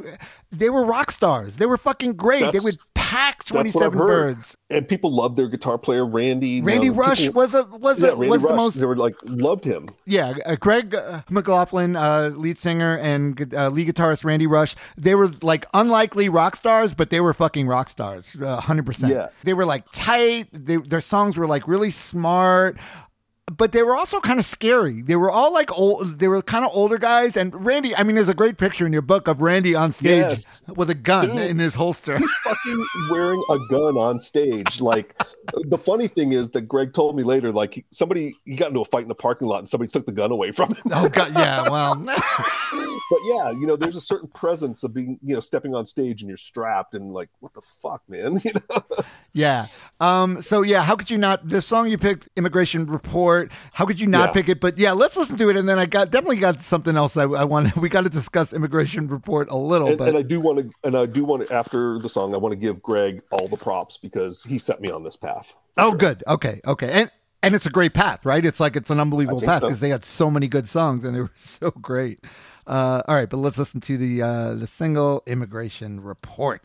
[0.53, 1.57] they were rock stars.
[1.57, 2.41] They were fucking great.
[2.41, 4.07] That's- they would pack That's what twenty I've seven heard.
[4.37, 4.57] birds.
[4.69, 6.61] And people loved their guitar player Randy.
[6.61, 8.51] Randy Rush people- was a was yeah, a Randy was Rush.
[8.51, 9.89] the most They were like loved him.
[10.07, 14.75] yeah, uh, Greg uh, McLaughlin, uh, lead singer, and uh, lead guitarist Randy Rush.
[14.97, 19.13] They were like unlikely rock stars, but they were fucking rock stars, uh, hundred percent.
[19.13, 19.29] Yeah.
[19.45, 20.49] they were like tight.
[20.53, 22.77] They, their songs were like really smart.
[23.57, 25.03] But they were also kind of scary.
[25.03, 26.19] They were all like old.
[26.19, 27.37] They were kind of older guys.
[27.37, 30.19] And Randy, I mean, there's a great picture in your book of Randy on stage
[30.19, 30.61] Yes.
[30.75, 31.51] with a gun Dude.
[31.51, 32.19] in his holster.
[32.19, 34.81] He's fucking wearing a gun on stage.
[34.81, 35.15] Like
[35.69, 38.85] the funny thing is that Greg told me later, like somebody he got into a
[38.85, 40.83] fight in the parking lot and somebody took the gun away from him.
[40.93, 41.69] oh god, yeah.
[41.69, 41.95] Well,
[43.09, 46.23] but yeah, you know, there's a certain presence of being, you know, stepping on stage
[46.23, 48.41] and you're strapped and like, what the fuck, man?
[48.45, 48.83] You know?
[49.33, 49.67] Yeah.
[50.01, 54.01] Um, so yeah, how could you not the song you picked, Immigration Report, how could
[54.01, 54.33] you not Yeah.
[54.33, 54.61] pick it?
[54.61, 57.25] But yeah, let's listen to it and then I got definitely got something else I,
[57.25, 60.59] I want we gotta discuss Immigration Report a little, And, but and I do want
[60.59, 63.47] to, and I do want to, after the song, I want to give Greg all
[63.49, 65.55] the props because he set me on this path.
[65.77, 66.25] Oh good.
[66.27, 66.91] Okay, okay.
[66.93, 67.11] And
[67.43, 68.45] and it's a great path, right?
[68.45, 69.69] It's like it's an unbelievable path so.
[69.69, 72.25] because they had so many good songs and they were so great.
[72.67, 76.63] Uh, all right, but let's listen to the uh, the single Immigration Report.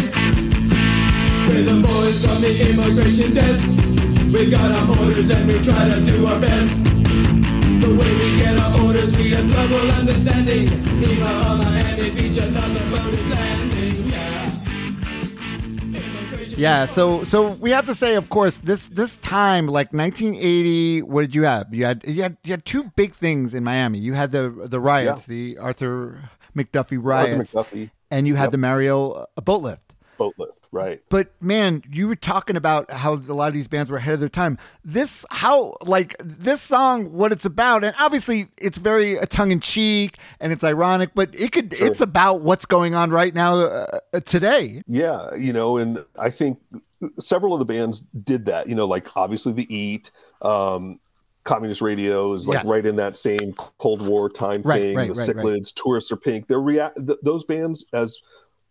[0.00, 1.46] Diseases.
[1.48, 3.66] We're the boys from the immigration desk.
[4.32, 6.72] We got our orders and we try to do our best.
[6.84, 10.68] The way we get our orders, we have trouble understanding.
[11.00, 14.10] Meanwhile, on Miami Beach, another boat landing.
[14.10, 14.50] Yeah.
[16.56, 21.22] Yeah, so so we have to say, of course, this this time, like 1980, what
[21.22, 21.72] did you have?
[21.74, 23.98] You had you had you had two big things in Miami.
[23.98, 27.90] You had the the riots, the Arthur McDuffie riots, McDuffie.
[28.10, 28.52] and you had Yep.
[28.52, 29.89] the Mariel uh, boat lift.
[30.20, 31.00] Boat lift, right?
[31.08, 34.20] But man, you were talking about how a lot of these bands were ahead of
[34.20, 34.58] their time.
[34.84, 39.60] This, how, like, this song, what it's about, and obviously it's very uh, tongue in
[39.60, 41.86] cheek and it's ironic, but it could, Sure.
[41.86, 44.82] it's about what's going on right now uh, uh, today.
[44.86, 46.58] Yeah, you know, and I think
[47.18, 48.68] several of the bands did that.
[48.68, 50.10] You know, like obviously the Eat,
[50.42, 51.00] um,
[51.44, 52.70] Communist Radio is like Yeah.
[52.70, 54.96] right in that same Cold War time Right, thing.
[54.96, 55.28] right, the right.
[55.36, 56.46] Cichlids, Tourists are Pink.
[56.48, 56.96] They're react.
[57.06, 58.20] Th- those bands as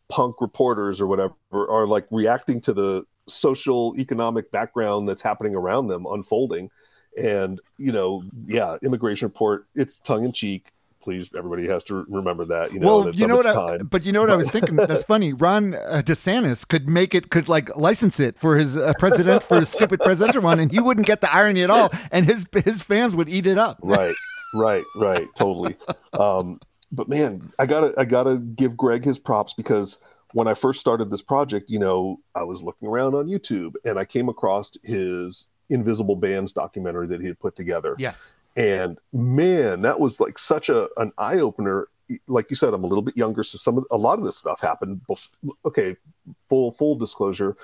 [0.10, 5.88] punk reporters or whatever are like reacting to the social economic background that's happening around
[5.88, 6.70] them unfolding.
[7.18, 9.68] And you know, yeah, Immigration Report.
[9.76, 10.72] It's tongue in cheek.
[11.02, 12.74] Please, everybody has to remember that.
[12.74, 13.48] You know, well, you know what?
[13.48, 14.76] I, but you know what I was thinking?
[14.76, 15.32] That's funny.
[15.32, 19.58] Ron uh, DeSantis could make it, could like license it for his uh, president for
[19.58, 22.84] his stupid presidential one, and he wouldn't get the irony at all, and his his
[22.84, 23.80] fans would eat it up.
[23.82, 24.16] right
[24.54, 25.76] right right totally
[26.14, 26.60] um
[26.92, 30.00] but man i gotta i gotta give greg his props because
[30.34, 34.00] when i first started this project you know i was looking around on youtube and
[34.00, 37.96] i came across his invisible bands documentary that he had put together.
[38.00, 38.32] Yes.
[38.58, 41.88] and man that was like such a an eye-opener.
[42.28, 44.36] Like you said i'm a little bit younger so some of a lot of this
[44.36, 45.30] stuff happened bef-
[45.64, 45.96] okay
[46.50, 47.56] full full disclosure.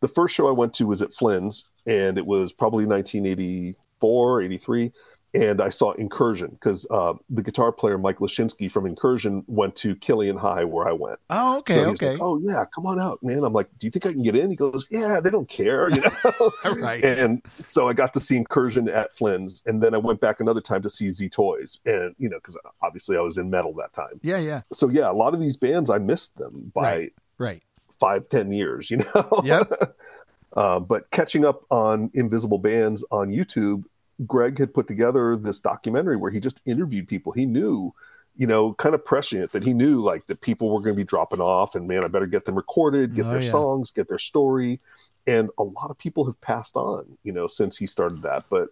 [0.00, 4.92] The first show i went to was at flynn's and it was probably 1984 83
[5.34, 9.94] and i saw incursion because uh, the guitar player mike lashinsky from incursion went to
[9.96, 12.12] killian high where i went Oh, okay, so he's okay.
[12.12, 14.36] like, oh yeah come on out man i'm like do you think i can get
[14.36, 17.04] in he goes yeah they don't care you know right.
[17.04, 20.60] and so I got to see Incursion at Flynn's, and then I went back another
[20.60, 23.92] time to see Z Toyz, and you know, because obviously I was in metal that
[23.92, 24.20] time.
[24.22, 24.62] Yeah, yeah.
[24.72, 27.12] So yeah, a lot of these bands I missed them by Right.
[27.38, 27.62] Right.
[28.00, 29.42] five, ten years, you know.
[29.44, 29.96] Yep.
[30.56, 33.84] uh, but catching up on Invisible Bands on YouTube,
[34.26, 37.92] Greg had put together this documentary where he just interviewed people he knew,
[38.36, 41.04] you know, kind of prescient that he knew like that people were going to be
[41.04, 43.50] dropping off, and man, I better get them recorded, get Oh, their yeah.
[43.50, 44.80] songs, get their story.
[45.26, 48.44] And a lot of people have passed on, you know, since he started that.
[48.50, 48.68] But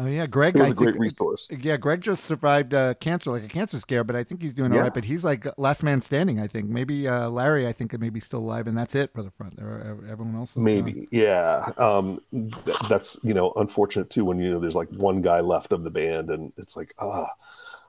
[0.00, 0.54] Oh yeah, Greg.
[0.54, 1.48] it was I a great resource.
[1.50, 4.70] Yeah, Greg just survived uh, cancer, like a cancer scare, but I think he's doing
[4.70, 4.84] all Yeah.
[4.84, 4.94] right.
[4.94, 6.38] But he's like last man standing.
[6.40, 7.66] I think maybe uh, Larry.
[7.66, 9.56] I think maybe still alive, and that's it for the front.
[9.56, 10.64] There, are- everyone else is gone.
[10.64, 11.72] Maybe, yeah.
[11.78, 15.72] Um, th- that's you know unfortunate too when you know there's like one guy left
[15.72, 17.28] of the band, and it's like ah.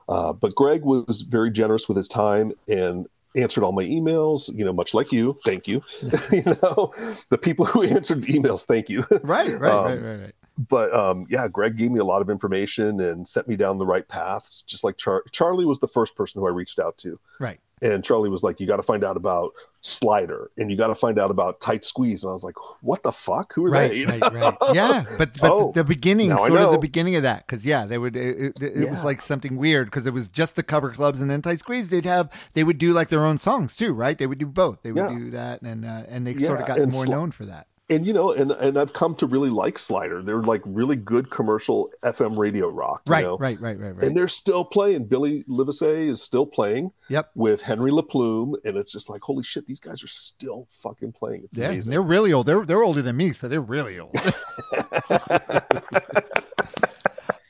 [0.08, 3.06] Uh, but Greg was very generous with his time and
[3.36, 4.52] answered all my emails.
[4.52, 5.38] You know, much like you.
[5.44, 5.80] Thank you.
[6.32, 6.92] you know,
[7.28, 8.64] the people who answered the emails.
[8.64, 9.06] Thank you.
[9.22, 10.34] Right, right, Um, right, right, right.
[10.68, 13.86] But um, yeah, Greg gave me a lot of information and set me down the
[13.86, 14.62] right paths.
[14.62, 17.18] Just like Char- Charlie was the first person who I reached out to.
[17.38, 17.60] Right.
[17.82, 20.94] And Charlie was like, "You got to find out about Slider, and you got to
[20.94, 23.54] find out about Tight Squeeze." And I was like, "What the fuck?
[23.54, 24.28] Who are Right, they?" You right, know?
[24.38, 24.56] right.
[24.74, 27.96] Yeah, but but Oh, the, beginning, sort of the beginning of that, because yeah, they
[27.96, 28.16] would.
[28.16, 31.30] It, it, it was like something weird because it was just the cover clubs, and
[31.30, 31.88] then Tight Squeeze.
[31.88, 34.18] They'd have they would do like their own songs too, right?
[34.18, 34.82] They would do both.
[34.82, 35.18] They would Yeah.
[35.18, 37.66] do that, and uh, and they sort of got more known for that.
[37.90, 40.22] And you know, and and I've come to really like Slider.
[40.22, 43.02] They're like really good commercial FM radio rock.
[43.06, 43.36] you Right, know?
[43.38, 44.04] right, right, right, right.
[44.04, 45.04] And they're still playing.
[45.06, 47.30] Billy Livesey is still playing Yep.
[47.34, 51.42] with Henry LaPlume, and it's just like, holy shit, these guys are still fucking playing.
[51.44, 51.90] It's Yeah, amazing.
[51.90, 52.46] they're really old.
[52.46, 54.16] They're they're older than me, so they're really old.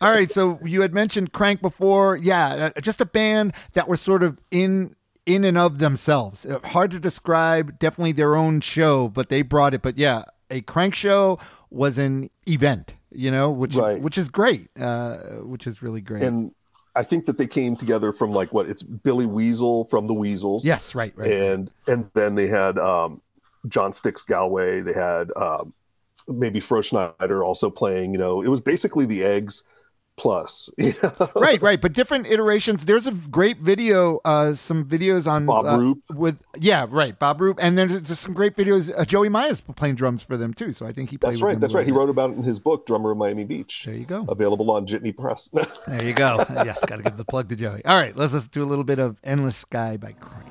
[0.02, 2.16] All right, so you had mentioned Crank before.
[2.16, 4.96] Yeah, uh, just a band that were sort of in
[5.26, 6.46] in and of themselves.
[6.46, 7.78] Uh, Hard to describe.
[7.78, 9.82] Definitely their own show, but they brought it.
[9.82, 11.38] But yeah, a Crank show
[11.70, 14.00] was an event, you know, which Right.
[14.00, 14.68] which is great.
[14.78, 16.22] Uh, which is really great.
[16.22, 16.52] and
[16.96, 20.64] I think that they came together from like what it's Billy Weasel from the Weasels.
[20.64, 21.30] yes, right, right.
[21.30, 23.20] and and then they had um,
[23.68, 24.80] John Sticks Galway.
[24.80, 25.72] They had um,
[26.26, 28.12] maybe Fro Schneider also playing.
[28.12, 29.62] You know, it was basically the Eggs
[30.20, 30.68] plus.
[30.80, 31.30] You know?
[31.36, 32.84] right, right, but different iterations.
[32.84, 36.02] There's a great video, uh, some videos on Bob uh, Roop.
[36.14, 38.90] with yeah, right, Bob Roop, and there's just some great videos.
[38.96, 41.34] Uh, Joey Maya's playing drums for them too, so I think he played.
[41.34, 41.60] That's right.
[41.60, 41.86] That's right.
[41.86, 43.84] He wrote about it in his book, Drummer of Miami Beach.
[43.84, 44.24] There you go.
[44.28, 45.50] Available on Jitney Press.
[45.86, 46.44] There you go.
[46.64, 47.84] yes, got to give the plug to Joey.
[47.84, 50.46] All right, let's listen to a little bit of "Endless Sky" by Crank.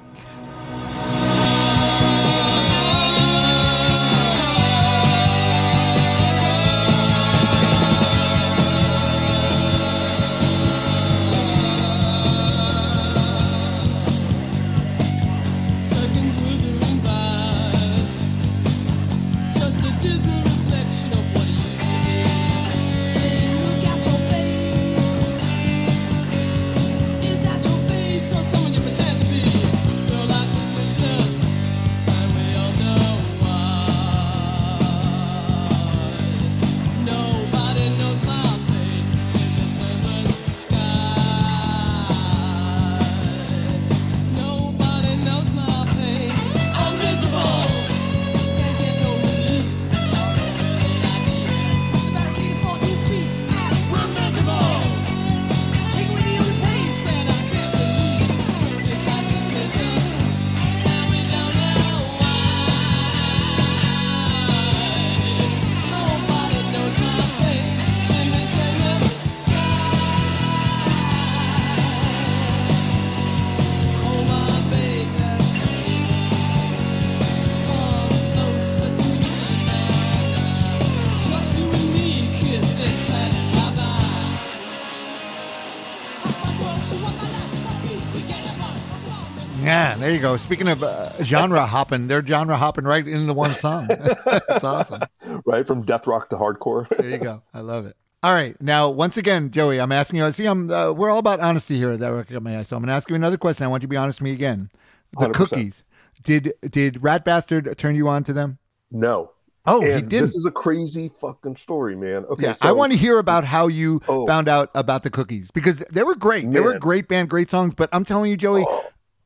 [90.49, 93.85] Speaking of uh, genre hopping, they're genre hopping right into one song.
[94.25, 95.01] That's awesome.
[95.45, 96.87] right from death rock to hardcore.
[96.99, 97.43] There you go.
[97.53, 97.95] I love it.
[98.23, 98.59] All right.
[98.59, 100.31] Now, once again, Joey, I'm asking you.
[100.31, 102.87] See, I'm uh, we're all about honesty here at that record my So I'm going
[102.87, 103.63] to ask you another question.
[103.63, 104.71] I want you to be honest with me again.
[105.19, 105.33] The 100%.
[105.33, 105.83] cookies.
[106.23, 108.57] Did did Rat Bastard turn you on to them?
[108.89, 109.31] no.
[109.67, 110.09] Oh, he didn't.
[110.09, 112.25] this is a crazy fucking story, man.
[112.25, 114.25] Okay, Yeah, so I want to hear about how you Oh.
[114.25, 116.49] found out about the cookies because they were great.
[116.51, 117.75] They were a great band, great songs.
[117.75, 118.65] But I'm telling you, Joey,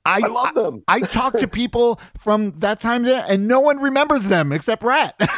[0.06, 0.84] I, I love them.
[0.88, 5.16] I, talked to people from that time there, and no one remembers them except Rat.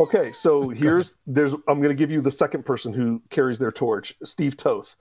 [0.00, 3.70] Okay, so here's there's I'm going to give you the second person who carries their
[3.70, 4.96] torch, Steve Toth.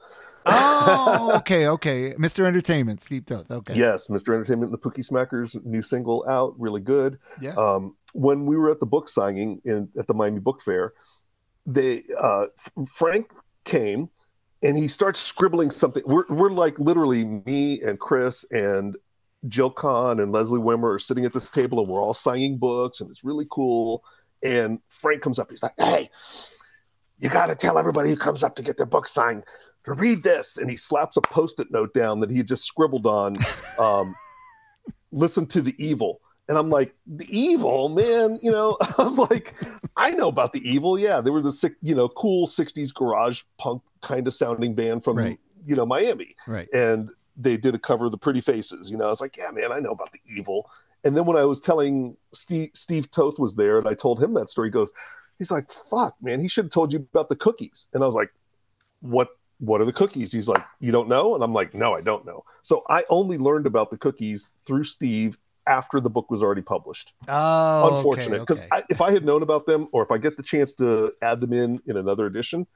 [0.46, 2.14] oh, okay, okay.
[2.16, 2.44] Mr.
[2.44, 3.50] Entertainment, Steve Toth.
[3.50, 3.76] Okay.
[3.76, 4.34] Yes, Mr.
[4.34, 7.18] Entertainment the Pookie Smackers new single out, really good.
[7.40, 7.54] Yeah.
[7.54, 10.92] Um, when we were at the book signing in at the Miami Book Fair,
[11.66, 12.48] they uh,
[12.92, 13.32] Frank
[13.64, 14.10] came
[14.64, 16.04] and he starts scribbling something.
[16.06, 18.96] We're we're like literally me and Chris and
[19.48, 23.00] Jill Kahn and Leslie Wimmer are sitting at this table and we're all signing books
[23.00, 24.04] and it's really cool.
[24.44, 26.10] And Frank comes up, he's like, "Hey,
[27.20, 29.44] you got to tell everybody who comes up to get their book signed
[29.86, 33.06] to read this." And he slaps a post-it note down that he had just scribbled
[33.06, 33.36] on.
[33.80, 34.14] Um,
[35.12, 36.22] listen to the evil.
[36.50, 38.40] And I'm like, the evil, man.
[38.42, 39.54] You know, I was like,
[39.96, 41.00] I know about the evil.
[41.00, 45.04] Yeah, they were the sick, you know, cool '60s garage punk kind of sounding band
[45.04, 45.40] from Right.
[45.66, 46.68] you know Miami, Right.
[46.74, 48.90] and they did a cover of the Pretty Faces.
[48.92, 50.70] You know, I was like, yeah, man, I know about the evil.
[51.06, 54.34] And then when I was telling Steve, Steve Toth was there, and I told him
[54.34, 54.92] that story, he goes,
[55.38, 57.88] he's like, fuck, man, he should have told you about the cookies.
[57.94, 58.32] And I was like,
[59.02, 59.30] what?
[59.62, 60.32] What are the cookies?
[60.32, 62.44] He's like, you don't know, and I'm like, no, I don't know.
[62.62, 65.38] So I only learned about the cookies through Steve
[65.68, 67.14] after the book was already published.
[67.28, 68.86] Oh, Unfortunate, because okay, okay.
[68.90, 71.54] if I had known about them, or if I get the chance to add them
[71.54, 72.68] in in another edition,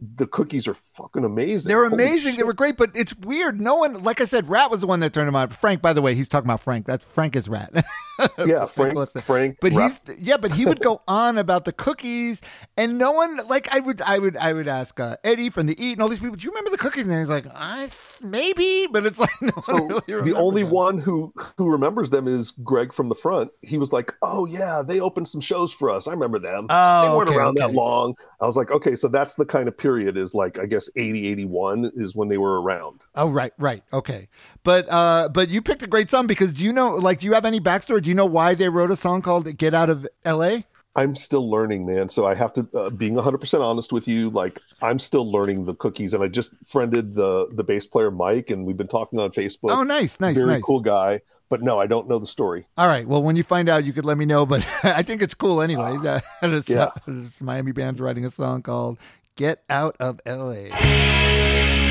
[0.00, 1.68] the cookies are fucking amazing.
[1.68, 2.36] They're amazing.
[2.36, 3.60] They were great, but it's weird.
[3.60, 5.48] No one, like I said, Rat was the one that turned him on.
[5.48, 6.86] Frank, by the way, he's talking about Frank.
[6.86, 7.72] That's Frank is Rat.
[8.46, 12.42] yeah, Frank, Frank, But Rap- he's yeah, but he would go on about the cookies,
[12.76, 15.82] and no one like I would I would I would ask uh, Eddie from the
[15.82, 16.36] Eat and all these people.
[16.36, 17.06] Do you remember the cookies?
[17.06, 17.88] And he's like, I
[18.20, 20.72] maybe, but it's like no so really the only them.
[20.72, 23.50] one who who remembers them is Greg from the front.
[23.62, 26.08] He was like, "Oh yeah, they opened some shows for us.
[26.08, 26.66] I remember them.
[26.68, 29.68] Oh, they weren't okay, around that long." I was like, "Okay, so that's the kind
[29.68, 33.52] of period is like I guess 80 81 is when they were around." Oh right,
[33.58, 34.28] right, okay.
[34.68, 37.32] But uh, but you picked a great song because do you know like do you
[37.32, 38.02] have any backstory?
[38.02, 40.66] Do you know why they wrote a song called "Get Out of L.A"?
[40.94, 42.10] I'm still learning, man.
[42.10, 45.74] So I have to uh, being 100% honest with you, like I'm still learning the
[45.74, 49.30] cookies and I just friended the the bass player Mike and we've been talking on
[49.30, 49.70] Facebook.
[49.70, 50.62] Oh, nice, nice, Very nice.
[50.62, 52.66] cool guy, but no, I don't know the story.
[52.76, 53.08] All right.
[53.08, 54.44] Well, when you find out, you could let me know.
[54.44, 55.96] But I think it's cool anyway.
[56.02, 56.90] That it's, Yeah.
[57.06, 58.98] it's Miami band's writing a song called
[59.34, 61.87] "Get Out of L.A."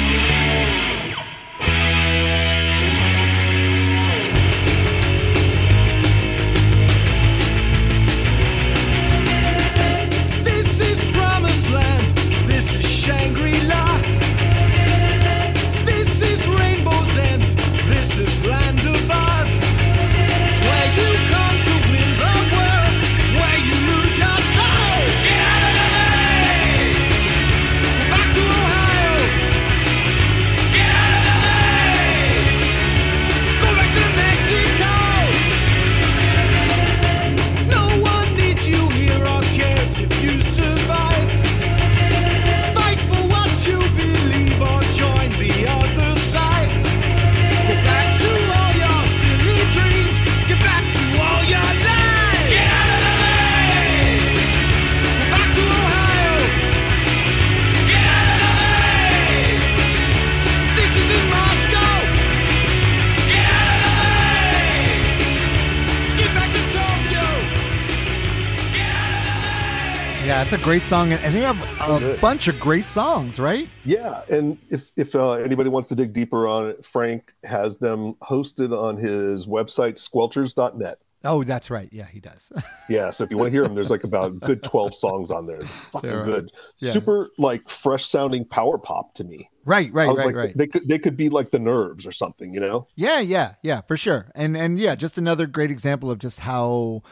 [70.67, 72.19] great song, and they have a good.
[72.19, 73.69] bunch of great songs, right?
[73.85, 78.15] Yeah, and if if uh, anybody wants to dig deeper on it, Frank has them
[78.15, 80.97] hosted on his website squelchers.net.
[81.23, 81.87] Oh, that's right.
[81.93, 82.51] Yeah, he does.
[82.89, 85.29] Yeah, so if you want to hear them, there's like about a good 12 songs
[85.29, 85.61] on there.
[85.91, 86.51] Fucking They're, good.
[86.79, 86.91] yeah.
[86.91, 89.49] Super like fresh sounding power pop to me.
[89.65, 90.57] right, right, I was right, like right.
[90.57, 92.87] they could they could be like the nerves or something, you know?
[92.95, 94.31] Yeah, yeah, yeah, for sure.
[94.35, 97.03] And and yeah, just another great example of just how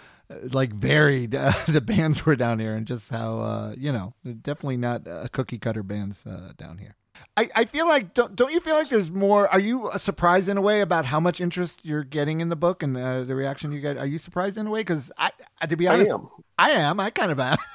[0.51, 4.77] like varied uh, the bands were down here, and just how uh, you know definitely
[4.77, 6.95] not uh, cookie cutter bands uh, down here.
[7.37, 9.47] I, I feel like don't don't you feel like there's more?
[9.47, 12.83] Are you surprised in a way about how much interest you're getting in the book
[12.83, 13.97] and uh, the reaction you get?
[13.97, 14.81] Are you surprised in a way?
[14.81, 16.27] Because I, I, to be I honest, am.
[16.57, 16.99] I am.
[16.99, 17.57] I kind of am.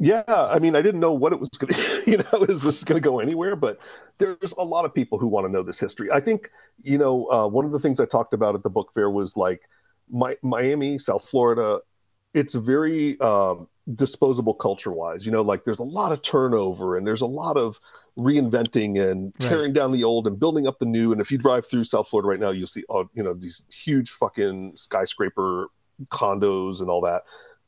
[0.00, 2.82] Yeah, I mean, I didn't know what it was going to, you know, is this
[2.82, 3.54] going to go anywhere?
[3.56, 3.80] But
[4.18, 6.10] there's a lot of people who want to know this history.
[6.10, 6.50] I think,
[6.82, 9.36] you know, uh, one of the things I talked about at the book fair was
[9.36, 9.62] like
[10.10, 11.80] my, Miami, South Florida.
[12.32, 15.24] It's very um, disposable culture wise.
[15.24, 17.78] You know, like there's a lot of turnover and there's a lot of
[18.18, 19.48] reinventing and Right.
[19.48, 21.12] tearing down the old and building up the new.
[21.12, 23.62] And if you drive through South Florida right now, you'll see, uh, you know, these
[23.70, 25.68] huge fucking skyscraper
[26.08, 27.22] condos and all that.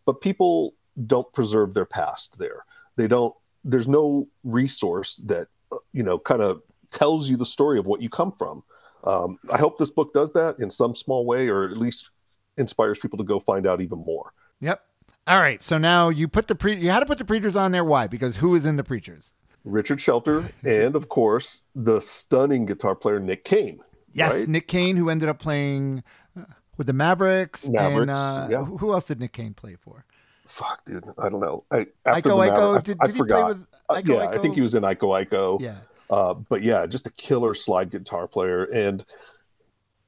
[0.05, 0.74] But people
[1.07, 2.64] don't preserve their past there.
[2.97, 3.34] They don't.
[3.64, 6.62] There's no resource that uh, you know kind of
[6.93, 8.62] tells you the story of what you come from.
[9.05, 12.11] Um, I hope this book does that in some small way, or at least
[12.57, 14.32] inspires people to go find out even more.
[14.61, 14.80] Yep.
[15.26, 15.62] All right.
[15.62, 17.84] So now you put the pre you had to put the preachers on there.
[17.84, 18.07] Why?
[18.07, 19.34] Because who is in the preachers?
[19.64, 23.80] Richard Shelter, and of course the stunning guitar player Nick Kane.
[24.12, 24.48] Yes, right?
[24.48, 26.02] Nick Kane, who ended up playing
[26.38, 26.42] uh,
[26.76, 27.64] with the Mavericks.
[27.64, 28.64] and Mavericks, uh, yeah.
[28.64, 30.04] who else did Nick Kane play for?
[30.46, 31.64] Fuck, dude, I don't know.
[31.72, 32.78] I, after the Maver- Iko.
[32.78, 33.48] I- Did, I, did he play forgot.
[33.48, 35.61] with Uh, Iko yeah, I think he was in Iko Iko.
[35.61, 35.74] Yeah.
[36.09, 38.62] Uh, but yeah, just a killer slide guitar player.
[38.66, 39.04] And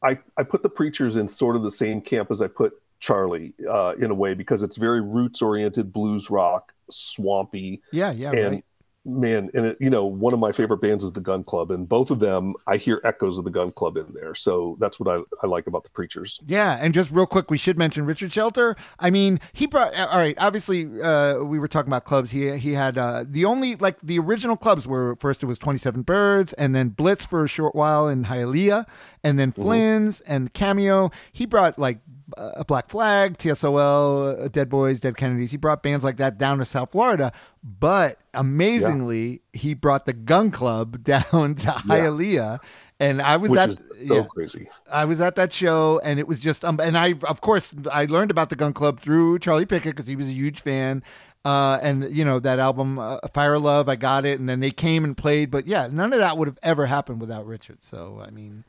[0.03, 3.55] I I put the preachers in sort of the same camp as I put Charlie
[3.69, 8.13] uh, in a way because it's very roots oriented blues rock, swampy, Yeah.
[8.13, 8.33] Yeah.
[8.33, 8.65] and right.
[9.09, 11.89] Man, and it, you know one of my favorite bands is the Gun Club, and
[11.89, 14.35] both of them I hear echoes of the Gun Club in there.
[14.35, 16.41] So that's what I, I like about the preachers.
[16.47, 18.77] Yeah, and just real quick, we should mention Richard Shelter.
[18.99, 19.95] I mean, he brought.
[19.97, 22.31] All right, obviously, uh, we were talking about clubs.
[22.31, 25.79] He he had uh, the only like the original clubs were first it was Twenty
[25.79, 28.85] Seven Birds, and then Blitz for a short while in Hialeah,
[29.25, 31.11] and then Flynn's and Cameo.
[31.33, 31.99] He brought like
[32.37, 35.51] a Black Flag, TSOL, uh, Dead Boys, Dead Kennedys.
[35.51, 40.51] He brought bands like that down to South Florida, but amazingly, he brought the Gun
[40.51, 42.61] Club down to Hialeah.
[43.01, 44.25] And I was Which at so yeah.
[44.25, 44.69] crazy.
[44.91, 48.07] I was at that show, and it was just um, and I of course I
[48.07, 51.05] learned about the Gun Club through Charlie Pickett because he was a huge fan.
[51.45, 54.73] Uh, and you know that album uh, Fire Love, I got it, and then they
[54.73, 55.49] came and played.
[55.49, 57.85] But yeah, none of that would have ever happened without Richard.
[57.85, 58.65] So I mean,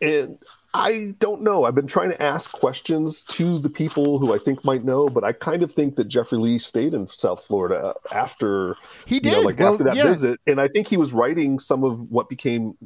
[0.00, 0.38] and
[0.76, 1.64] I don't know.
[1.64, 5.24] I've been trying to ask questions to the people who I think might know, but
[5.24, 9.32] I kind of think that Jeffrey Lee stayed in South Florida after he you did
[9.32, 10.04] know, like well, after that yeah.
[10.04, 12.76] visit, and I think he was writing some of what became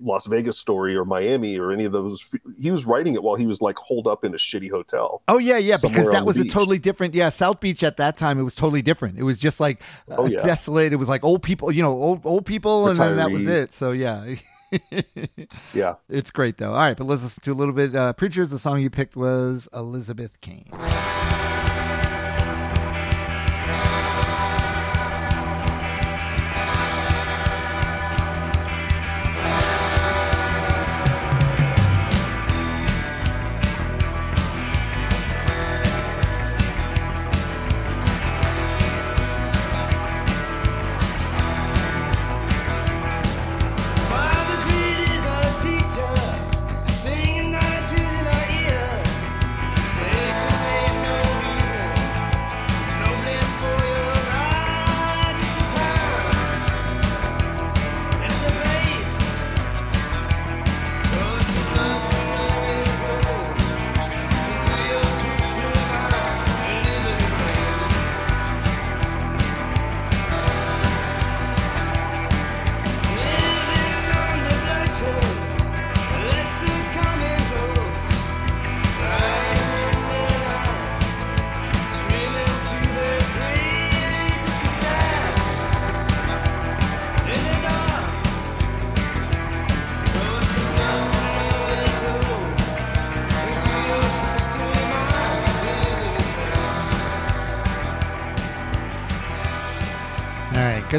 [0.00, 2.24] Las Vegas story or Miami or any of those.
[2.56, 5.20] He was writing it while he was like holed up in a shitty hotel.
[5.26, 7.14] Oh yeah, yeah, because that was a totally different.
[7.14, 9.18] Yeah, South Beach at that time it was totally different.
[9.18, 10.44] It was just like uh, Oh, yeah.
[10.44, 10.92] desolate.
[10.92, 13.72] It was like old people, you know, old old people, and then that was it.
[13.72, 14.36] So yeah.
[15.74, 16.70] Yeah, It's great though.
[16.72, 17.94] All right, but let's listen to a little bit.
[17.94, 20.68] Uh, Preachers, the song you picked was Elizabeth Caine.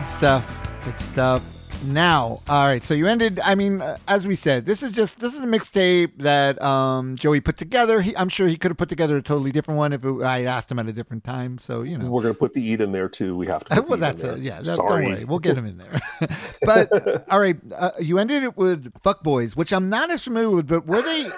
[0.01, 0.83] Good stuff.
[0.83, 1.83] Good stuff.
[1.85, 2.81] Now, all right.
[2.81, 3.39] So you ended.
[3.39, 7.15] I mean, uh, as we said, this is just this is a mixtape that um,
[7.17, 8.01] Joey put together.
[8.01, 10.45] He, I'm sure he could have put together a totally different one if it, I
[10.45, 11.59] asked him at a different time.
[11.59, 13.35] So you know, we're gonna put the eat in there too.
[13.35, 13.75] We have to.
[13.75, 14.39] Put well, that's it.
[14.39, 15.05] Yeah, that, Sorry.
[15.05, 15.25] don't worry.
[15.25, 15.99] We'll get him in there.
[16.63, 20.23] but uh, all right, uh, you ended it with "fuck boys," which I'm not as
[20.23, 20.67] familiar with.
[20.67, 21.29] But were they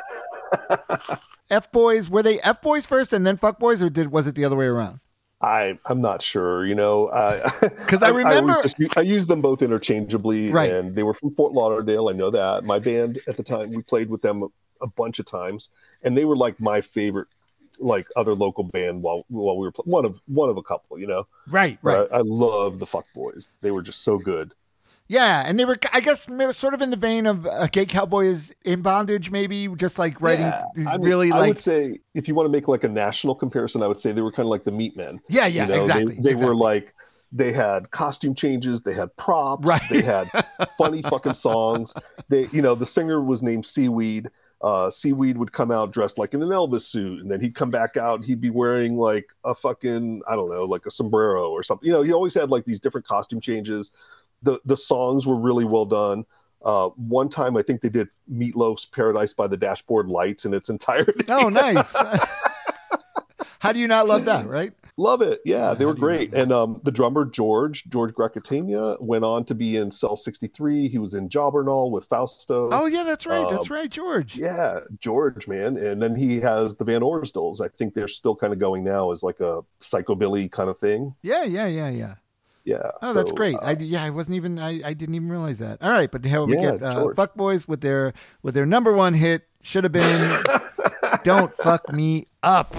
[1.49, 2.10] f boys?
[2.10, 4.56] Were they f boys first and then fuck boys, or did was it the other
[4.56, 5.02] way around?
[5.44, 6.65] I I'm not sure.
[6.65, 7.07] You know,
[7.61, 10.72] because I remember- I, just, I used them both interchangeably, Right.
[10.72, 12.10] and they were from Fort Lauderdale.
[12.10, 14.48] I know that my band at the time we played with them a,
[14.82, 15.70] a bunch of times,
[16.03, 17.28] and they were like my favorite,
[17.80, 20.98] like other local band while while we were pl- one of one of a couple.
[20.99, 22.07] You know, Right, right.
[22.11, 23.49] I, I love the Fuck Boys.
[23.61, 24.53] They were just so good.
[25.10, 26.28] Yeah, and they were, I guess,
[26.58, 30.22] sort of in the vein of a gay cowboy is in bondage, maybe just like
[30.22, 31.48] writing Yeah, these I mean, really I like.
[31.50, 34.22] would say if you want to make like a national comparison, I would say they
[34.22, 35.20] were kind of like the Meat Men.
[35.28, 36.16] Yeah, yeah, You know, exactly.
[36.16, 36.94] They, they were like
[37.32, 39.82] they had costume changes, they had props, Right.
[39.90, 40.30] they had
[40.78, 41.94] funny fucking songs.
[42.30, 44.30] They, you know, the singer was named Seaweed.
[44.62, 47.70] Uh, Seaweed would come out dressed like in an Elvis suit, and then he'd come
[47.70, 48.16] back out.
[48.20, 51.86] and He'd be wearing like a fucking, I don't know, like a sombrero or something.
[51.86, 53.92] You know, he always had like these different costume changes.
[54.44, 56.26] The the songs were really well done.
[56.64, 60.70] Uh, one time, I think they did Meatloaf's "Paradise by the Dashboard Lights" in its
[60.70, 61.26] entirety.
[61.28, 61.95] Oh, nice.
[63.60, 64.74] How do you not love that, right?
[64.95, 65.40] Love it.
[65.44, 66.34] Yeah, they were great.
[66.36, 70.88] And um, the drummer George George Grecatania went on to be in Cell 63.
[70.88, 72.70] He was in Jobbernall with Fausto.
[72.72, 73.49] Oh, yeah, that's right.
[73.49, 74.36] That's Um, right, George.
[74.36, 75.78] Yeah, George, man.
[75.78, 77.60] And then he has the Van Orsdals.
[77.60, 81.15] I think they're still kind of going now as like a psychobilly kind of thing.
[81.24, 82.15] Yeah, yeah, yeah, yeah.
[82.65, 82.91] Yeah.
[83.02, 83.56] Oh, that's great.
[83.56, 85.81] uh, I yeah, I wasn't even I, I didn't even realize that.
[85.81, 88.94] All right, but here we Yeah, get uh, Fuck Boys with their with their number
[88.94, 90.44] one hit should have been
[91.23, 92.73] "Don't Fuck Me Up."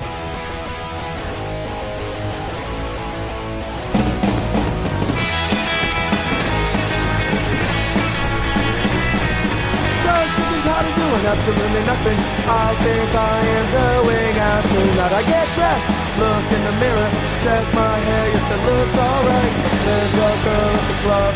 [10.05, 12.19] So sick and tired of doing absolutely nothing.
[12.45, 15.13] I think I am going out tonight.
[15.17, 15.89] I get dressed,
[16.19, 17.11] look in the mirror,
[17.43, 19.53] check my hair, yes, it looks alright.
[19.85, 21.33] There's a girl at the club.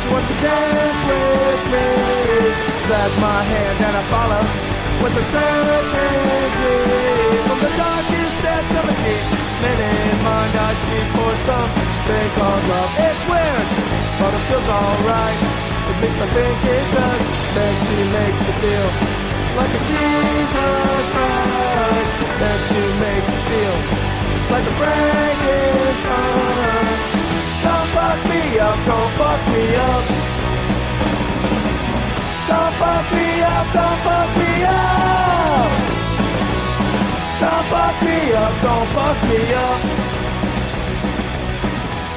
[0.00, 1.88] She wants to dance with me.
[2.86, 4.42] Grabs my hand and I follow
[5.02, 6.10] with a certainty.
[7.46, 9.24] From the darkest depths of a deep
[9.62, 12.90] minute mind, I speak for something called love.
[12.98, 13.66] It's weird,
[14.18, 15.38] but it feels alright.
[15.90, 17.24] At least I think it does.
[17.54, 18.88] Then she makes me feel
[19.58, 22.14] like a Jesus Christ.
[22.40, 24.19] Then she makes me feel
[24.50, 26.40] like a Frankenstein.
[27.62, 30.04] Don't fuck me up, don't fuck me up.
[32.50, 35.70] Don't fuck me up, don't fuck me up.
[37.40, 39.80] Don't fuck me up, don't fuck me up.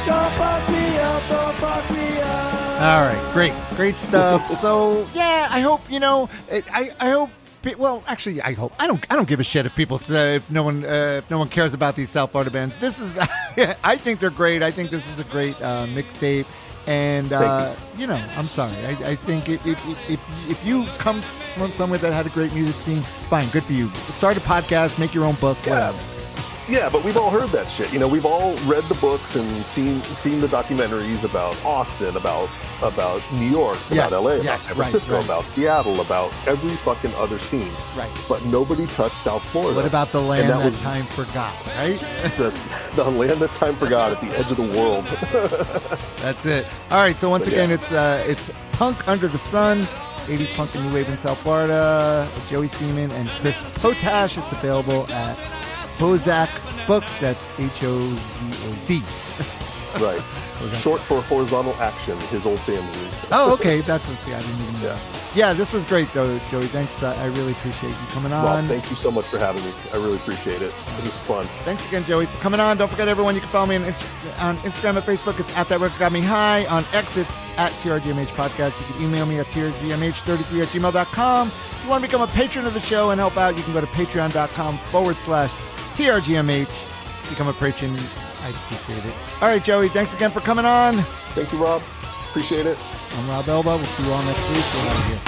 [0.05, 2.81] Don't fuck me up, don't fuck me up.
[2.81, 4.47] All right, great, great stuff.
[4.47, 6.29] so yeah, I hope you know.
[6.51, 7.29] I I hope.
[7.77, 9.05] Well, actually, I hope I don't.
[9.09, 11.49] I don't give a shit if people uh, if no one uh, if no one
[11.49, 12.77] cares about these South Florida bands.
[12.77, 13.17] This is.
[13.83, 14.61] I think they're great.
[14.61, 16.45] I think this is a great uh, mixtape.
[16.85, 18.07] And uh, you.
[18.07, 18.75] know, I'm sorry.
[18.85, 22.53] I, I think if, if, if if you come from somewhere that had a great
[22.53, 23.87] music scene, fine, good for you.
[24.11, 25.97] Start a podcast, make your own book, whatever.
[26.69, 27.91] Yeah, but we've all heard that shit.
[27.91, 32.49] You know, we've all read the books and seen seen the documentaries about Austin, about
[32.81, 35.25] about New York, Yes, about LA, about yes, San right, Francisco, right.
[35.25, 37.71] about Seattle, about every fucking other scene.
[37.95, 38.09] Right.
[38.29, 39.75] But nobody touched South Florida.
[39.75, 41.53] What about the land And that, that was time forgot?
[41.67, 41.97] Right.
[42.37, 42.57] the,
[42.95, 45.05] the land that time forgot at the edge of the world?
[46.17, 46.65] That's it.
[46.91, 47.17] All right.
[47.17, 47.75] So once But again, yeah.
[47.75, 49.81] it's uh, it's Punk Under the Sun,
[50.27, 52.29] 80s Punk and New Wave in South Florida.
[52.49, 54.37] Joey Seeman and Chris Potash.
[54.37, 55.37] It's available at
[55.95, 56.49] Hozac
[56.87, 57.19] Books.
[57.19, 59.03] That's H O Z A C.
[60.03, 60.21] right.
[60.75, 62.17] Short for horizontal action.
[62.29, 63.09] His old family.
[63.31, 63.81] Oh, okay.
[63.81, 64.33] That's a see.
[64.33, 64.81] I didn't even.
[64.81, 64.99] Yeah.
[65.35, 66.65] Yeah, this was great though, Joey.
[66.67, 67.01] Thanks.
[67.01, 68.45] Uh, I really appreciate you coming on.
[68.45, 69.71] Rob, thank you so much for having me.
[69.91, 70.71] I really appreciate it.
[70.97, 71.45] This is fun.
[71.65, 72.77] Thanks again, Joey, for coming on.
[72.77, 75.39] Don't forget, everyone, you can follow me on, Insta- on Instagram and Facebook.
[75.39, 76.65] It's at that record got me high.
[76.67, 78.79] On X, it's at TRGMH Podcast.
[78.79, 81.47] You can email me at TRGMH33 at gmail.com.
[81.47, 83.73] If you want to become a patron of the show and help out, you can
[83.73, 85.51] go to patreon.com forward slash
[85.95, 87.29] TRGMH.
[87.29, 87.95] Become a patron.
[88.41, 89.15] I appreciate it.
[89.41, 90.95] All right, Joey, thanks again for coming on.
[91.33, 91.81] Thank you, Rob.
[92.29, 92.77] Appreciate it.
[93.15, 93.69] I'm Rob Elba.
[93.75, 94.57] We'll see you all next week.
[94.73, 95.19] We're out of here.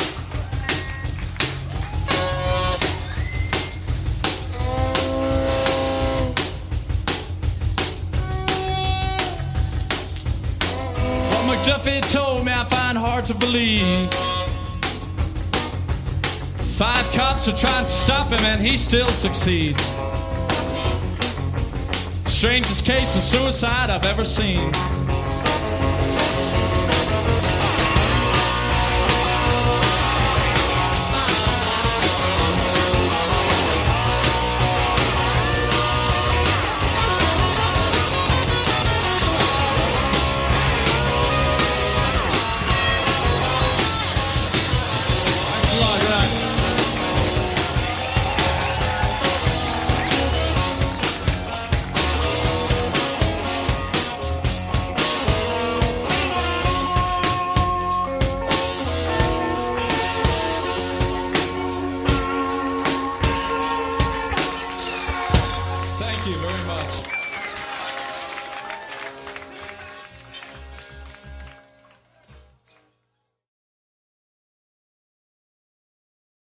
[11.31, 14.11] What McDuffie told me I find hard to believe.
[16.75, 19.93] Five cops are trying to stop him and he still succeeds.
[22.45, 24.71] Strangest case of suicide I've ever seen.